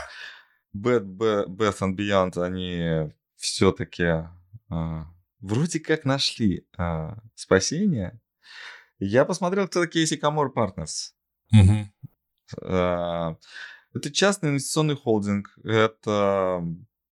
[0.76, 4.28] Bad, Ba- Bath and Beyond, они все-таки
[5.40, 8.20] вроде как нашли а, спасение.
[9.00, 11.14] Я посмотрел, кто такие Sycamore Partners.
[12.62, 13.38] А,
[13.94, 15.58] Это частный инвестиционный холдинг.
[15.64, 16.64] Это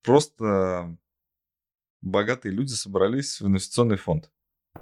[0.02, 0.98] просто
[2.02, 4.30] богатые люди собрались в инвестиционный фонд.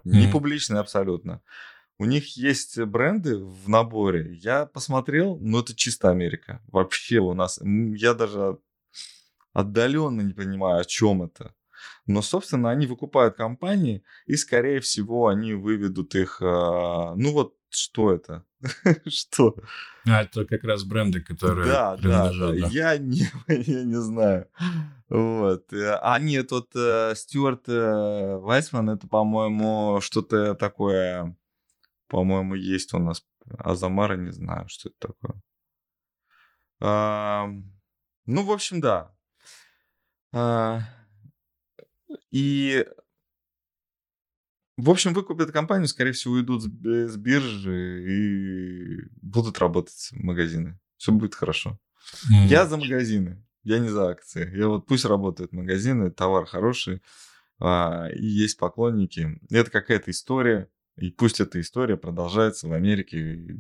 [0.03, 0.31] Не Мгм.
[0.31, 1.41] публичный абсолютно.
[1.99, 4.33] У них есть бренды в наборе.
[4.33, 6.63] Я посмотрел, но это чисто Америка.
[6.71, 7.59] Вообще у нас...
[7.63, 8.57] Я даже
[9.53, 11.53] отдаленно не понимаю, о чем это.
[12.05, 16.41] Но, собственно, они выкупают компании, и, скорее всего, они выведут их...
[16.41, 18.45] а, Ну вот, что это?
[19.07, 19.55] Что?
[20.07, 22.53] А, это как раз бренды, которые Да, да, да.
[22.67, 24.47] Я не, я не знаю.
[25.09, 25.71] Вот.
[25.73, 31.35] Э, А нет, вот э, Стюарт э, Вайсман, это, по-моему, что-то такое,
[32.07, 33.25] по-моему, есть у нас.
[33.57, 35.41] Азамара, не знаю, что это такое.
[36.79, 37.47] А,
[38.25, 39.13] ну, в общем, да.
[40.33, 40.81] А,
[42.31, 42.85] и,
[44.77, 50.79] в общем, выкупят компанию, скорее всего, уйдут с биржи и будут работать магазины.
[50.97, 51.79] Все будет хорошо.
[52.31, 52.47] М.
[52.47, 54.55] Я за магазины, я не за акции.
[54.57, 57.01] Я вот пусть работают магазины, товар хороший,
[57.59, 59.39] а, и есть поклонники.
[59.49, 63.57] Это какая-то история, и пусть эта история продолжается в Америке.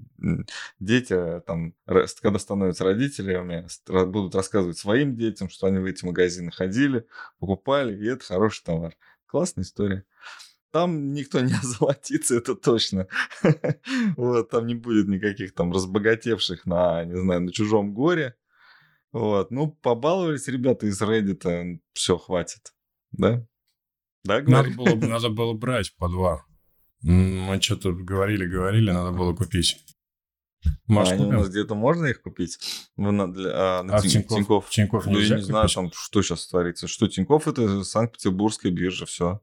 [0.79, 3.67] Дети э, там, когда становятся родителями,
[4.05, 7.07] будут рассказывать своим детям, что они в эти магазины ходили,
[7.39, 8.95] покупали, и это хороший товар.
[9.25, 10.05] Классная история.
[10.71, 13.07] Там никто не озолотится, это точно.
[14.17, 18.35] Вот, там не будет никаких там разбогатевших на, не знаю, на чужом горе.
[19.11, 22.73] Вот, ну, побаловались ребята из Reddit, все, хватит.
[23.11, 23.45] Да?
[24.23, 26.45] Да, Надо было, бы- надо было брать по два.
[27.03, 29.83] Мы что-то говорили-говорили, надо было купить.
[30.63, 32.59] А Может, они у нас где-то можно их купить?
[32.95, 34.65] На, для- а, на А в Тин- Тинькофф- Тинькофф?
[34.67, 36.87] в Тинькофф Ну, я не знаю, там, что сейчас творится.
[36.87, 39.41] Что, Тинькофф это Санкт-Петербургская биржа, все.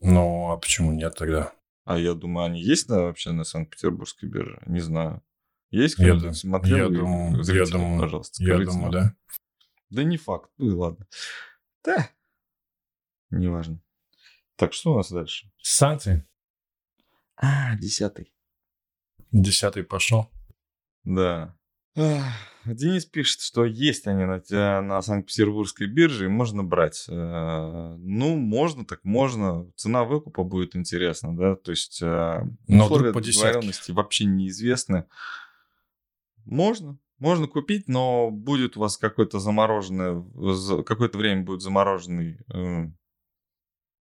[0.00, 1.52] Ну, а почему нет тогда?
[1.84, 4.60] А я думаю, они есть на, вообще на Санкт-Петербургской бирже?
[4.66, 5.22] Не знаю.
[5.70, 6.28] Есть Я кто-нибудь?
[6.28, 6.76] ду- Смотрел?
[6.76, 8.90] я думаю- я думаю- пожалуйста, Я думаю, нам.
[8.90, 9.14] да.
[9.88, 10.50] Да не факт.
[10.58, 11.06] Ну и ладно.
[11.82, 12.10] Да.
[13.30, 13.80] Неважно.
[14.56, 15.50] Так, что у нас дальше?
[15.62, 16.27] Санкции.
[17.40, 18.32] А, десятый.
[19.30, 20.28] Десятый пошел.
[21.04, 21.54] Да.
[22.64, 27.06] Денис пишет, что есть они на, на Санкт-Петербургской бирже, и можно брать.
[27.08, 29.70] Э, Ну, можно, так можно.
[29.74, 35.06] Цена выкупа будет интересна, да, то есть э, Но условия по договоренности вообще неизвестны.
[36.44, 40.22] Можно, Можно купить, но будет у вас какой-то замороженный,
[40.84, 42.86] какое-то время будет замороженный э,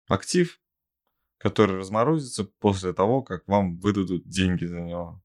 [0.09, 0.61] актив,
[1.39, 5.23] который разморозится после того, как вам выдадут деньги за него.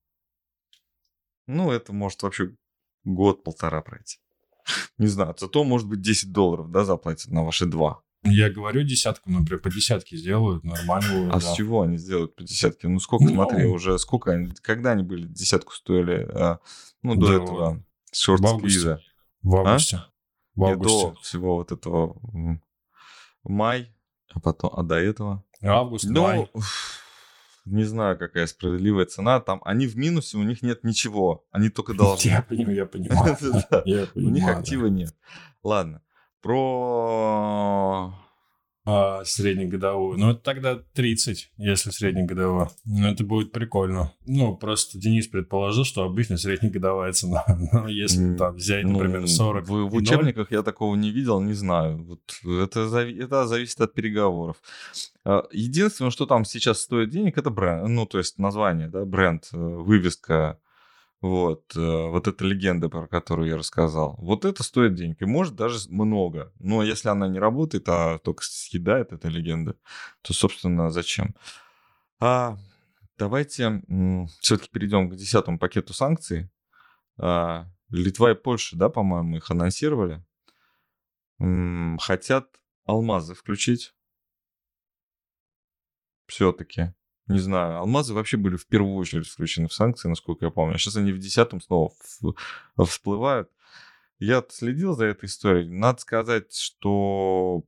[1.47, 2.55] Ну, это может вообще
[3.03, 4.19] год-полтора пройти.
[4.97, 8.01] Не знаю, зато может быть 10 долларов, да, заплатят на ваши два.
[8.23, 11.29] Я говорю десятку, например, по десятке сделают нормально.
[11.33, 11.39] А да.
[11.39, 12.87] с чего они сделают по десятке?
[12.87, 16.59] Ну сколько, ну, смотри, уже сколько они, когда они были десятку стоили, а,
[17.01, 19.01] ну до да, этого шорт-сквиза.
[19.41, 19.95] В августе.
[19.97, 20.09] А?
[20.53, 21.07] В августе.
[21.07, 22.15] до всего вот этого
[23.43, 23.91] май,
[24.33, 25.43] а потом, а до этого?
[25.63, 26.49] Август, ну, май.
[27.65, 29.39] Не знаю, какая справедливая цена.
[29.39, 31.45] Там они в минусе, у них нет ничего.
[31.51, 32.29] Они только должны.
[32.29, 33.37] Я понимаю, я понимаю.
[34.15, 35.15] У них актива нет.
[35.63, 36.01] Ладно.
[36.41, 38.15] Про
[38.91, 40.17] а, среднегодовую.
[40.17, 42.69] Ну, это тогда 30, если среднегодовую.
[42.85, 44.13] Ну, это будет прикольно.
[44.25, 47.43] Ну, просто Денис предположил, что обычно среднегодовая цена.
[47.71, 50.57] Но если там взять, ну, например, 40 В, в учебниках 0...
[50.59, 52.03] я такого не видел, не знаю.
[52.03, 52.21] Вот
[52.63, 54.57] это, это зависит от переговоров.
[55.23, 57.87] А, единственное, что там сейчас стоит денег, это бренд.
[57.87, 60.59] Ну, то есть название, да, бренд, э, вывеска
[61.21, 65.21] вот, э, вот эта легенда, про которую я рассказал, вот это стоит денег.
[65.21, 66.51] И может даже много.
[66.59, 69.75] Но если она не работает, а только съедает эта легенда,
[70.23, 71.35] то, собственно, зачем?
[72.19, 72.57] А
[73.17, 73.83] давайте
[74.39, 76.49] все-таки перейдем к десятому пакету санкций.
[77.17, 80.25] А, Литва и Польша, да, по-моему, их анонсировали.
[81.99, 82.47] Хотят
[82.85, 83.93] алмазы включить.
[86.25, 86.93] Все-таки
[87.31, 90.77] не знаю, алмазы вообще были в первую очередь включены в санкции, насколько я помню.
[90.77, 91.93] Сейчас они в десятом снова
[92.77, 93.49] всплывают.
[94.19, 95.69] Я следил за этой историей.
[95.69, 97.63] Надо сказать, что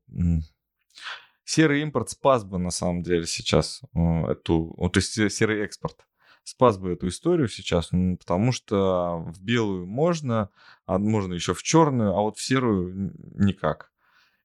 [1.43, 3.99] серый импорт спас бы на самом деле сейчас э,
[4.31, 6.05] эту, то есть серый экспорт
[6.43, 10.49] спас бы эту историю сейчас, потому что в белую можно,
[10.85, 13.92] а можно еще в черную, а вот в серую никак.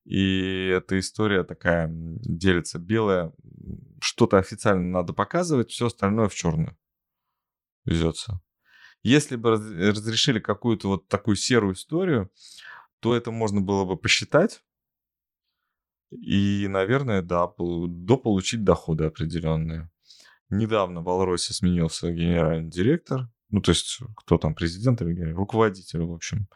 [0.09, 3.35] И эта история такая делится белая.
[4.01, 6.79] Что-то официально надо показывать, все остальное в черную
[7.85, 8.41] везется.
[9.03, 12.33] Если бы разрешили какую-то вот такую серую историю,
[13.01, 14.63] то это можно было бы посчитать.
[16.11, 19.91] И, наверное, да, дополучить доходы определенные.
[20.49, 23.29] Недавно в Алросе сменился генеральный директор.
[23.51, 26.49] Ну, то есть, кто там, президент или руководитель, в общем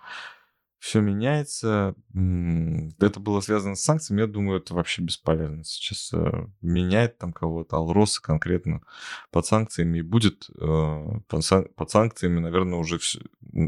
[0.82, 1.94] все меняется.
[2.12, 5.62] Это было связано с санкциями, я думаю, это вообще бесполезно.
[5.62, 8.82] Сейчас э, менять там кого-то, Алроса конкретно
[9.30, 13.24] под санкциями и будет э, под, сан- под санкциями, наверное, уже вс-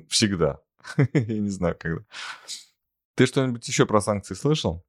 [0.09, 0.59] всегда.
[1.13, 2.05] я не знаю, когда.
[3.15, 4.85] Ты что-нибудь еще про санкции слышал?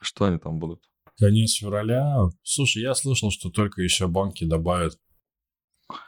[0.00, 0.82] Что они там будут?
[1.16, 2.24] Конец февраля.
[2.42, 4.98] Слушай, я слышал, что только еще банки добавят.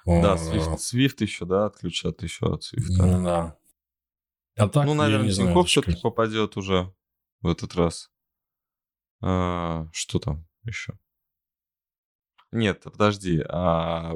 [0.04, 2.86] Да, Swift, Swift еще, да, отключат еще от Swift.
[2.98, 3.56] Ну, да.
[4.60, 6.92] А так, ну, наверное, Тинькофф все-таки попадет уже
[7.40, 8.10] в этот раз.
[9.22, 10.98] А, что там еще?
[12.52, 13.42] Нет, подожди.
[13.48, 14.14] А,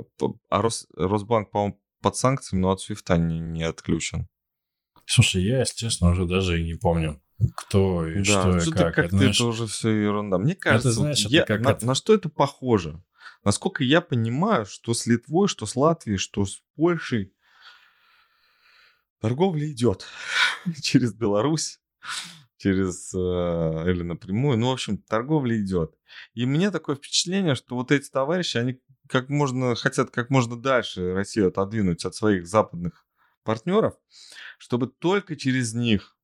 [0.50, 4.28] а Рос, Росбанк, по-моему, под санкциями, но от Свифта не, не отключен.
[5.06, 7.22] Слушай, я, если честно, уже даже и не помню,
[7.54, 8.94] кто и да, что и как.
[8.94, 10.38] как это, знаешь, это уже все ерунда.
[10.38, 11.86] Мне кажется, это, знаешь, я, это как на, это...
[11.86, 13.02] на что это похоже?
[13.44, 17.33] Насколько я понимаю, что с Литвой, что с Латвией, что с Польшей
[19.24, 20.06] торговля идет
[20.82, 21.80] через Беларусь,
[22.58, 23.18] через э,
[23.90, 24.58] или напрямую.
[24.58, 25.94] Ну, в общем, торговля идет.
[26.34, 31.14] И мне такое впечатление, что вот эти товарищи, они как можно хотят как можно дальше
[31.14, 33.06] Россию отодвинуть от своих западных
[33.44, 33.94] партнеров,
[34.58, 36.18] чтобы только через них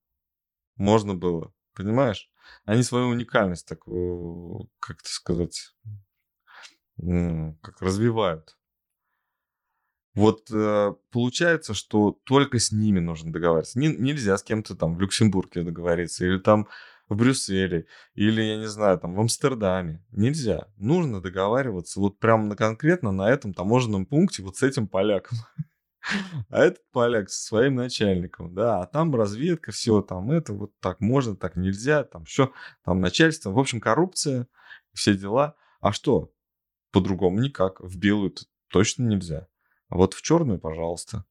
[0.75, 2.29] можно было, понимаешь?
[2.65, 3.79] Они свою уникальность так,
[4.79, 5.73] как это сказать,
[6.97, 8.55] как развивают.
[10.13, 13.79] Вот э, получается, что только с ними нужно договариваться.
[13.79, 16.67] Не, нельзя с кем-то там в Люксембурге договориться, или там
[17.07, 20.03] в Брюсселе, или, я не знаю, там в Амстердаме.
[20.11, 20.67] Нельзя.
[20.77, 25.37] Нужно договариваться вот прямо на конкретно на этом таможенном пункте вот с этим поляком.
[26.49, 30.99] А этот поляк со своим начальником, да, а там разведка, все, там это вот так
[30.99, 32.51] можно, так нельзя, там все,
[32.83, 34.47] там начальство, в общем, коррупция,
[34.93, 35.55] все дела.
[35.79, 36.33] А что?
[36.91, 37.79] По-другому никак.
[37.81, 38.33] В белую
[38.69, 39.47] точно нельзя.
[39.91, 41.25] А вот в черную, пожалуйста.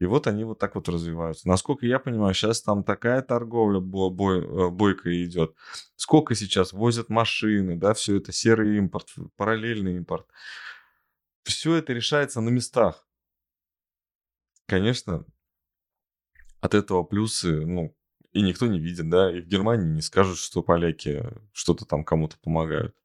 [0.00, 1.46] И вот они вот так вот развиваются.
[1.46, 5.54] Насколько я понимаю, сейчас там такая торговля бой, бой, э, бойкая идет.
[5.94, 10.26] Сколько сейчас возят машины, да, все это серый импорт, параллельный импорт.
[11.44, 13.06] Все это решается на местах.
[14.66, 15.26] Конечно,
[16.62, 17.94] от этого плюсы, ну,
[18.32, 22.38] и никто не видит, да, и в Германии не скажут, что поляки что-то там кому-то
[22.42, 22.96] помогают.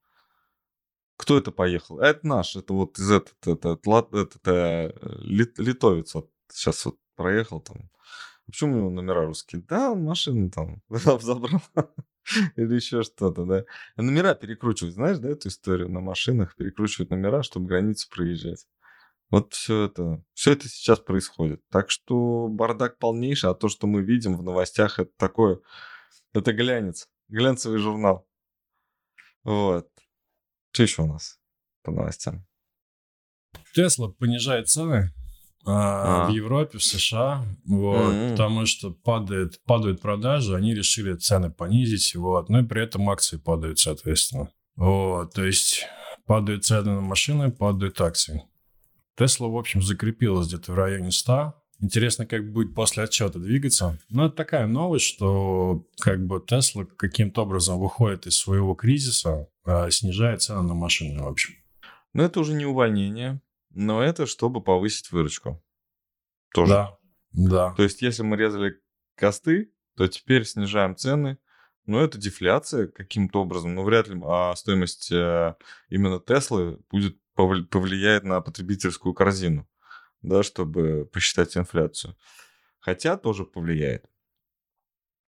[1.19, 1.99] Кто это поехал?
[1.99, 6.97] Это наш, это вот из этот, этот, этот, этот э, лит, литовец вот сейчас вот
[7.17, 7.89] проехал там.
[8.45, 9.61] Почему у него номера русские?
[9.67, 11.61] Да, машину там забрал.
[12.55, 13.65] Или еще что-то, да.
[13.97, 18.65] Номера перекручивают, знаешь, да, эту историю на машинах, перекручивают номера, чтобы границу проезжать.
[19.29, 21.61] Вот все это, все это сейчас происходит.
[21.69, 25.59] Так что бардак полнейший, а то, что мы видим в новостях, это такое,
[26.33, 28.25] это глянец, глянцевый журнал.
[29.43, 29.89] Вот.
[30.71, 31.39] Что еще у нас
[31.83, 32.45] по новостям?
[33.73, 35.11] Тесла понижает цены
[35.65, 36.29] а, а.
[36.29, 38.31] в Европе, в США, вот, mm-hmm.
[38.31, 43.37] потому что падает, падают продажи, они решили цены понизить, вот, ну и при этом акции
[43.37, 44.49] падают, соответственно.
[44.75, 45.85] Вот, то есть
[46.25, 48.43] падают цены на машины, падают акции.
[49.17, 51.53] Тесла, в общем, закрепилась где-то в районе 100.
[51.81, 53.99] Интересно, как будет после отчета двигаться.
[54.09, 59.91] Но это такая новость, что как бы Тесла каким-то образом выходит из своего кризиса, а
[59.91, 61.53] снижает цены на машины, в общем.
[62.13, 63.39] Но это уже не увольнение,
[63.69, 65.63] но это чтобы повысить выручку.
[66.53, 66.73] Тоже.
[66.73, 66.97] Да,
[67.31, 67.73] да.
[67.75, 68.81] То есть, если мы резали
[69.15, 71.37] косты, то теперь снижаем цены,
[71.85, 73.75] но это дефляция каким-то образом.
[73.75, 75.55] Но вряд ли а стоимость э,
[75.89, 79.67] именно Теслы будет повлияет на потребительскую корзину,
[80.21, 82.17] да, чтобы посчитать инфляцию.
[82.79, 84.05] Хотя тоже повлияет.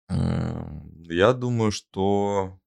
[0.09, 2.60] Я думаю, что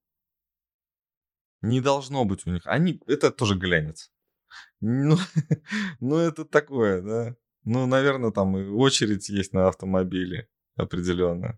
[1.64, 2.62] не должно быть у них.
[2.66, 4.12] Они, это тоже глянец.
[4.82, 5.18] Ну,
[6.00, 7.36] ну это такое, да.
[7.64, 11.58] Ну, наверное, там и очередь есть на автомобиле определенно.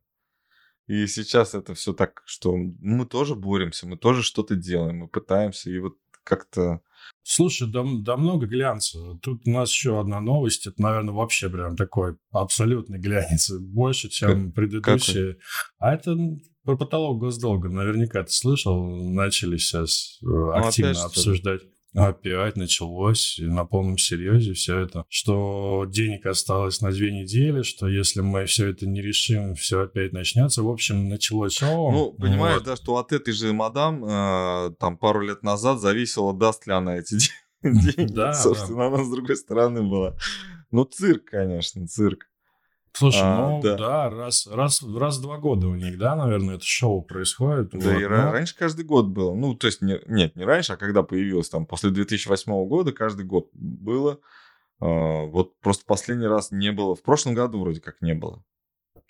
[0.88, 5.72] И сейчас это все так, что мы тоже боремся, мы тоже что-то делаем, мы пытаемся,
[5.72, 6.82] и вот как-то
[7.24, 9.00] Слушай, да, да много глянца.
[9.22, 10.68] Тут у нас еще одна новость.
[10.68, 13.52] Это, наверное, вообще прям такой абсолютный глянец.
[13.60, 15.34] Больше, чем как, предыдущие.
[15.34, 15.44] Какой?
[15.80, 16.18] А это
[16.66, 17.70] про потолок госдолга.
[17.70, 18.84] Наверняка ты слышал.
[18.84, 21.62] Начали сейчас э, ну, активно обсуждать.
[21.94, 28.20] Опять началось на полном серьезе все это, что денег осталось на две недели, что если
[28.20, 30.62] мы все это не решим, все опять начнется.
[30.62, 31.92] В общем, началось шоу.
[31.94, 32.66] Ну, понимаешь, вот.
[32.66, 36.98] да, что от этой же мадам э, там пару лет назад зависело, даст ли она
[36.98, 37.16] эти
[37.64, 38.12] деньги.
[38.12, 38.88] Да, Собственно, да.
[38.88, 40.18] она с другой стороны была.
[40.72, 42.26] Ну, цирк, конечно, цирк.
[42.96, 46.56] Слушай, а, ну да, да раз, раз, раз в два года у них, да, наверное,
[46.56, 47.72] это шоу происходит.
[47.72, 48.32] Да, вот, и но...
[48.32, 49.36] раньше каждый год было.
[49.36, 53.26] Ну, то есть, не, нет, не раньше, а когда появилось там, после 2008 года каждый
[53.26, 54.20] год было.
[54.80, 56.96] А, вот просто последний раз не было.
[56.96, 58.44] В прошлом году вроде как не было.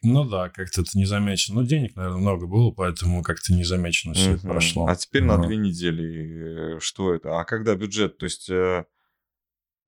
[0.02, 1.62] Ну да, как-то это не замечено.
[1.62, 4.88] Ну, денег, наверное, много было, поэтому как-то не замечено все это прошло.
[4.88, 6.76] А теперь uh на две недели.
[6.76, 7.40] Э, что это?
[7.40, 8.18] А когда бюджет?
[8.18, 8.86] То есть э,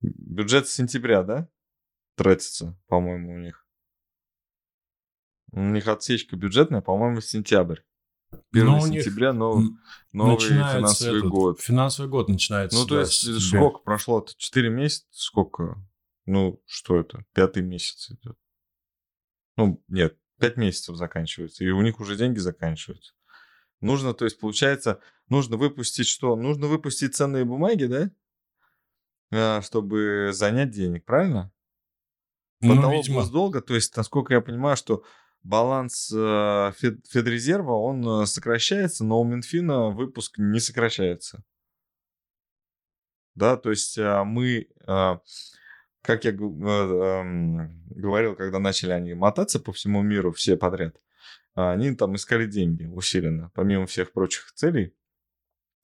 [0.01, 1.49] бюджет с сентября, да?
[2.15, 3.66] Тратится, по-моему, у них.
[5.57, 7.79] У них отсечка бюджетная, по-моему, сентябрь.
[8.51, 9.63] 1 Но сентября нов...
[10.11, 11.59] новый финансовый этот, год.
[11.59, 12.77] Финансовый год начинается.
[12.77, 14.23] Ну, то да, есть, с сколько прошло?
[14.37, 15.07] 4 месяца?
[15.09, 15.83] Сколько?
[16.27, 17.25] Ну, что это?
[17.33, 18.37] Пятый месяц идет.
[19.55, 21.63] Ну, нет, 5 месяцев заканчивается.
[21.63, 23.15] И у них уже деньги заканчиваются.
[23.81, 26.35] Нужно, то есть, получается, нужно выпустить что?
[26.35, 28.11] Нужно выпустить ценные бумаги, да?
[29.31, 31.51] А, чтобы занять денег, правильно?
[32.59, 33.15] Потолок ну, видимо.
[33.21, 35.03] госдолга, то есть, насколько я понимаю, что
[35.43, 36.71] баланс э,
[37.09, 41.43] Федрезерва, он э, сокращается, но у Минфина выпуск не сокращается.
[43.35, 50.01] Да, то есть э, мы, как я эм, говорил, когда начали они мотаться по всему
[50.01, 50.99] миру, все подряд,
[51.53, 54.93] они там искали деньги усиленно, помимо всех прочих целей.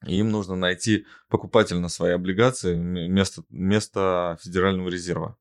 [0.05, 5.37] им нужно найти покупателя на свои облигации вместо, вместо Федерального резерва.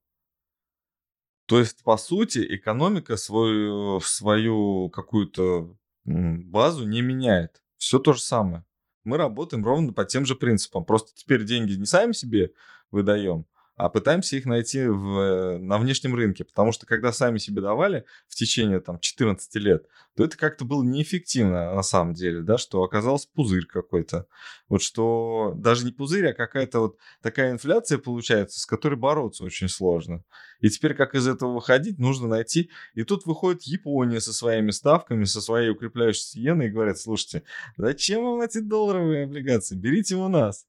[1.53, 5.77] То есть, по сути, экономика свою, свою какую-то
[6.07, 7.63] базу не меняет.
[7.77, 8.65] Все то же самое.
[9.05, 10.87] Мы работаем ровно по тем же принципам.
[10.87, 12.53] Просто теперь деньги не сами себе
[12.91, 13.45] выдаем,
[13.77, 16.47] а пытаемся их найти в, на внешнем рынке.
[16.47, 19.85] Потому что когда сами себе давали в течение там, 14 лет,
[20.17, 24.27] то это как-то было неэффективно на самом деле, да, что оказался пузырь какой-то.
[24.69, 29.69] Вот что даже не пузырь, а какая-то вот такая инфляция получается, с которой бороться очень
[29.69, 30.23] сложно.
[30.61, 32.71] И теперь как из этого выходить, нужно найти.
[32.95, 37.43] И тут выходит Япония со своими ставками, со своей укрепляющейся иеной и говорят, слушайте,
[37.77, 39.77] зачем вам эти долларовые облигации?
[39.77, 40.67] Берите у нас.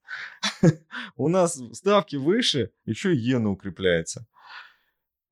[1.16, 4.26] У нас ставки выше, еще иена укрепляется.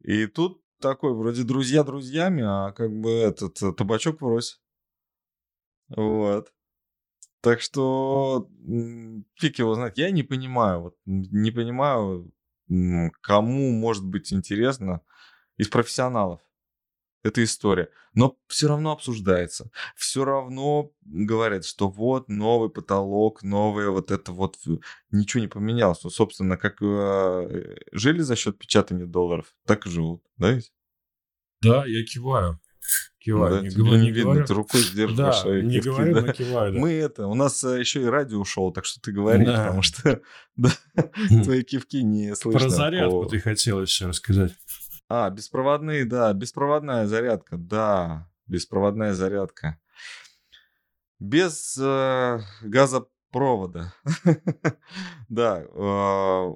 [0.03, 4.59] И тут такой, вроде друзья друзьями, а как бы этот э, табачок врозь.
[5.89, 6.51] Вот.
[7.41, 8.49] Так что
[9.36, 9.97] фиг его знает.
[9.97, 12.32] Я не понимаю, вот не понимаю,
[13.21, 15.01] кому может быть интересно
[15.57, 16.41] из профессионалов
[17.24, 17.89] эта история.
[18.13, 19.69] Но все равно обсуждается.
[19.95, 24.57] Все равно говорят, что вот новый потолок, новое вот это вот
[25.11, 26.03] ничего не поменялось.
[26.03, 30.72] Ну, собственно, как э, жили за счет печатания долларов, так и живут, да ведь?
[31.61, 32.59] Да, я киваю.
[33.19, 33.57] Киваю.
[33.57, 34.47] Да, не тебе говорю, не не видно, говорю.
[34.47, 36.22] ты рукой сдерживаешь Да, не говорю, да.
[36.22, 36.80] но киваю, да.
[36.80, 39.65] Мы это, у нас э, еще и радио ушел, так что ты говори, Да.
[39.67, 40.22] потому что
[40.55, 40.72] да,
[41.43, 42.59] твои кивки не слышно.
[42.59, 44.53] Про зарядку ты хотел еще рассказать.
[45.14, 49.78] А, беспроводные, да, беспроводная зарядка, да, беспроводная зарядка.
[51.20, 53.93] Без э, газопровода,
[55.28, 56.53] да, э,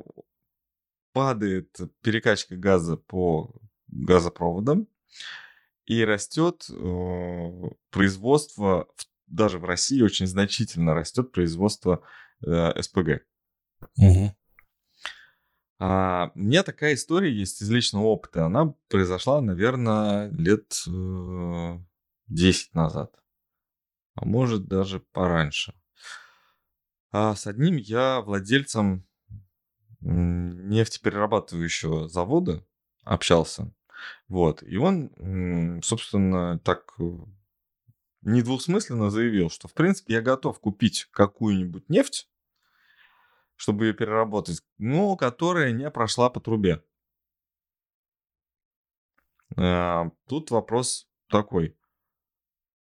[1.12, 3.54] падает перекачка газа по
[3.90, 4.88] газопроводам
[5.86, 8.88] и растет э, производство,
[9.28, 12.04] даже в России очень значительно растет производство
[12.48, 13.26] э, СПГ.
[15.78, 18.46] А, у меня такая история есть из личного опыта.
[18.46, 21.80] Она произошла, наверное, лет э,
[22.28, 23.14] 10 назад.
[24.16, 25.74] А может, даже пораньше.
[27.12, 29.06] А с одним я владельцем
[30.02, 32.66] нефтеперерабатывающего завода
[33.04, 33.74] общался.
[34.28, 34.64] Вот.
[34.64, 37.04] И он, собственно, так э,
[38.22, 42.30] недвусмысленно заявил, что, в принципе, я готов купить какую-нибудь нефть,
[43.56, 46.84] чтобы ее переработать, но которая не прошла по трубе.
[49.58, 51.78] А, Тут вопрос такой.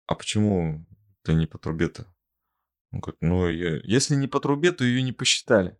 [0.06, 0.86] А почему
[1.22, 2.06] ты не по трубе-то?
[2.92, 5.78] Он говорит, ну, если не по трубе, то ее не посчитали.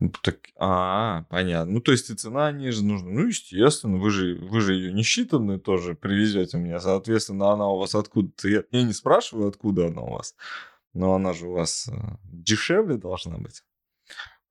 [0.00, 1.74] Ну, Так, а, понятно.
[1.74, 3.10] Ну, то есть и цена ниже нужна.
[3.10, 6.78] Ну, естественно, вы же, вы же ее не считанную тоже привезете мне.
[6.80, 8.48] Соответственно, она у вас откуда-то.
[8.48, 10.34] Я, я не спрашиваю, откуда она у вас.
[10.94, 11.92] Но она же у вас э,
[12.24, 13.62] дешевле должна быть.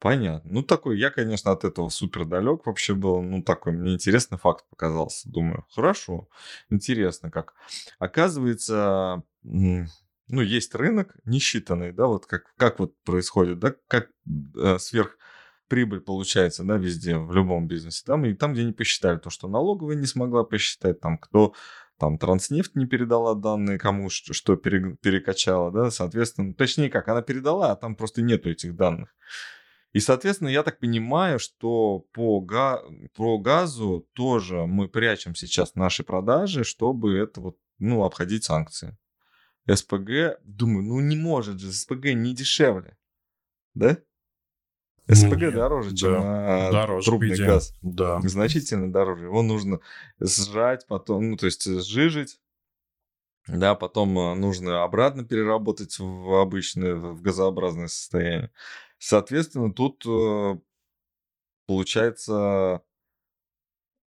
[0.04, 0.52] Понятно.
[0.52, 3.22] Ну, такой, я, конечно, от этого супер далек вообще был.
[3.22, 5.30] Ну, такой, мне интересный факт показался.
[5.32, 6.28] Думаю, хорошо,
[6.70, 7.54] интересно как.
[8.00, 9.88] Оказывается, ну,
[10.42, 14.10] есть рынок несчитанный, да, вот как, как вот происходит, да, как
[14.58, 18.04] э, сверхприбыль получается, да, везде, в любом бизнесе.
[18.06, 21.54] Там, и там, где не посчитали, то, что налоговая не смогла посчитать, там, кто
[22.04, 27.22] там Транснефть не передала данные, кому что, что пере- перекачала, да, соответственно, точнее как, она
[27.22, 29.16] передала, а там просто нету этих данных.
[29.94, 32.84] И, соответственно, я так понимаю, что по, га-
[33.16, 38.98] по газу тоже мы прячем сейчас наши продажи, чтобы это вот, ну, обходить санкции.
[39.66, 42.98] СПГ, думаю, ну не может же, СПГ не дешевле,
[43.76, 43.98] да?
[45.08, 46.68] СПГ Нет, дороже, чем да.
[46.68, 47.48] а, Дороже, трубный идее.
[47.48, 47.76] газ.
[47.82, 48.22] Да.
[48.22, 49.26] Значительно дороже.
[49.26, 49.80] Его нужно
[50.20, 52.40] сжать, потом, ну, то есть сжижить,
[53.48, 58.52] да, потом э, нужно обратно переработать в обычное, в газообразное состояние.
[59.00, 60.58] Соответственно, тут э,
[61.68, 62.82] получается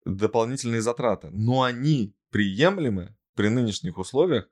[0.05, 1.31] дополнительные затраты.
[1.31, 4.49] Но они приемлемы при нынешних условиях,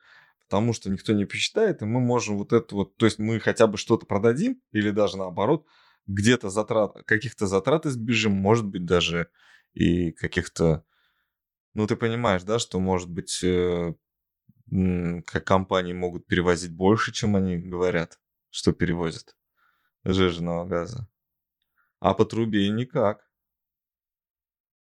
[0.48, 3.66] потому что никто не посчитает, и мы можем вот это вот, то есть мы хотя
[3.66, 5.66] бы что-то продадим, или даже наоборот,
[6.10, 9.28] где-то затрат, каких-то затрат избежим, может быть, даже
[9.72, 10.84] и каких-то,
[11.74, 13.94] ну, ты понимаешь, да, что, может быть, э,
[15.26, 18.18] как компании могут перевозить больше, чем они говорят,
[18.50, 19.36] что перевозят
[20.04, 21.08] жиженного газа.
[22.00, 23.28] А по трубе никак.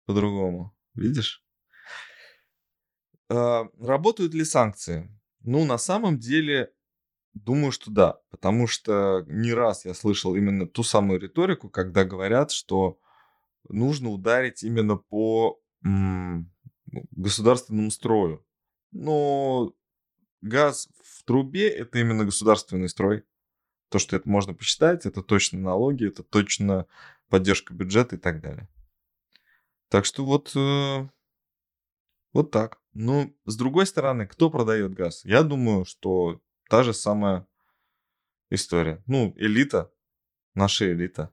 [0.04, 0.76] По-другому.
[0.94, 1.44] Видишь?
[3.28, 5.10] А, Работают ли санкции?
[5.40, 6.72] Ну, на самом деле,
[7.36, 8.18] думаю, что да.
[8.30, 12.98] Потому что не раз я слышал именно ту самую риторику, когда говорят, что
[13.68, 16.50] нужно ударить именно по м,
[17.12, 18.44] государственному строю.
[18.92, 19.74] Но
[20.40, 23.24] газ в трубе– это именно государственный строй.
[23.88, 26.86] То, что это можно посчитать, это точно налоги, это точно
[27.28, 28.68] поддержка бюджета и так далее.
[29.88, 31.08] Так что вот, э,
[32.32, 32.80] вот так.
[32.92, 35.24] Ну, с другой стороны, кто продает газ?
[35.24, 37.46] Я думаю, что та же самая
[38.50, 39.02] история.
[39.06, 39.90] Ну, элита,
[40.54, 41.32] наша элита.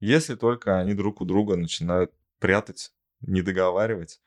[0.00, 4.20] Если только они друг у друга начинают прятать, не договаривать,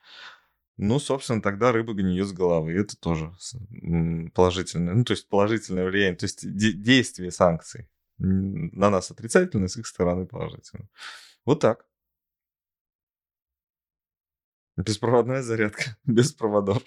[0.76, 2.72] ну, собственно, тогда рыба гниет с головы.
[2.72, 3.32] Это тоже
[4.34, 9.76] положительное, ну, то есть положительное влияние, то есть де- действие санкций на нас отрицательное, с
[9.76, 10.88] их стороны положительное.
[11.44, 11.86] Вот так.
[14.76, 16.82] Беспроводная зарядка, без проводов.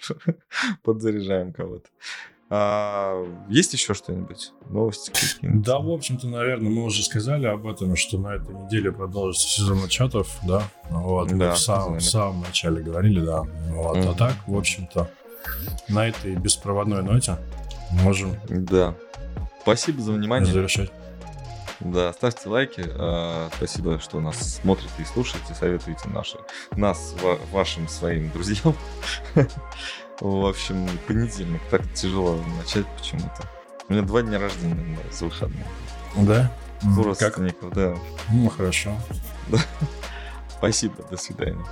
[0.82, 1.88] Подзаряжаем кого-то.
[2.50, 4.52] А, есть еще что-нибудь?
[4.70, 5.64] Новости какие-нибудь?
[5.66, 9.84] Да, в общем-то, наверное, мы уже сказали об этом, что на этой неделе продолжится сезон
[9.84, 10.62] отчетов, да.
[10.90, 11.98] Вот, мы Да, в, самом, сказали.
[11.98, 13.42] в самом начале говорили, да.
[13.42, 14.14] Вот, а Мгм.
[14.16, 15.10] так, в общем-то,
[15.88, 17.36] на этой беспроводной ноте
[17.90, 18.94] можем Да.
[19.62, 20.50] Спасибо за внимание.
[20.50, 20.90] завершать.
[21.80, 22.82] Да, ставьте лайки.
[22.86, 25.54] а, Спасибо, что нас смотрите и слушаете.
[25.54, 26.38] Советуйте наши,
[26.72, 28.74] нас ва- вашим своим друзьям.
[30.20, 31.60] В общем, понедельник.
[31.70, 33.48] Так тяжело начать почему-то.
[33.88, 35.66] У меня два дня рождения наверное, за выходные.
[36.16, 36.52] Да?
[36.82, 37.38] У Как?
[37.74, 37.96] да.
[38.30, 38.96] Ну, хорошо.
[40.58, 41.64] Спасибо, до свидания.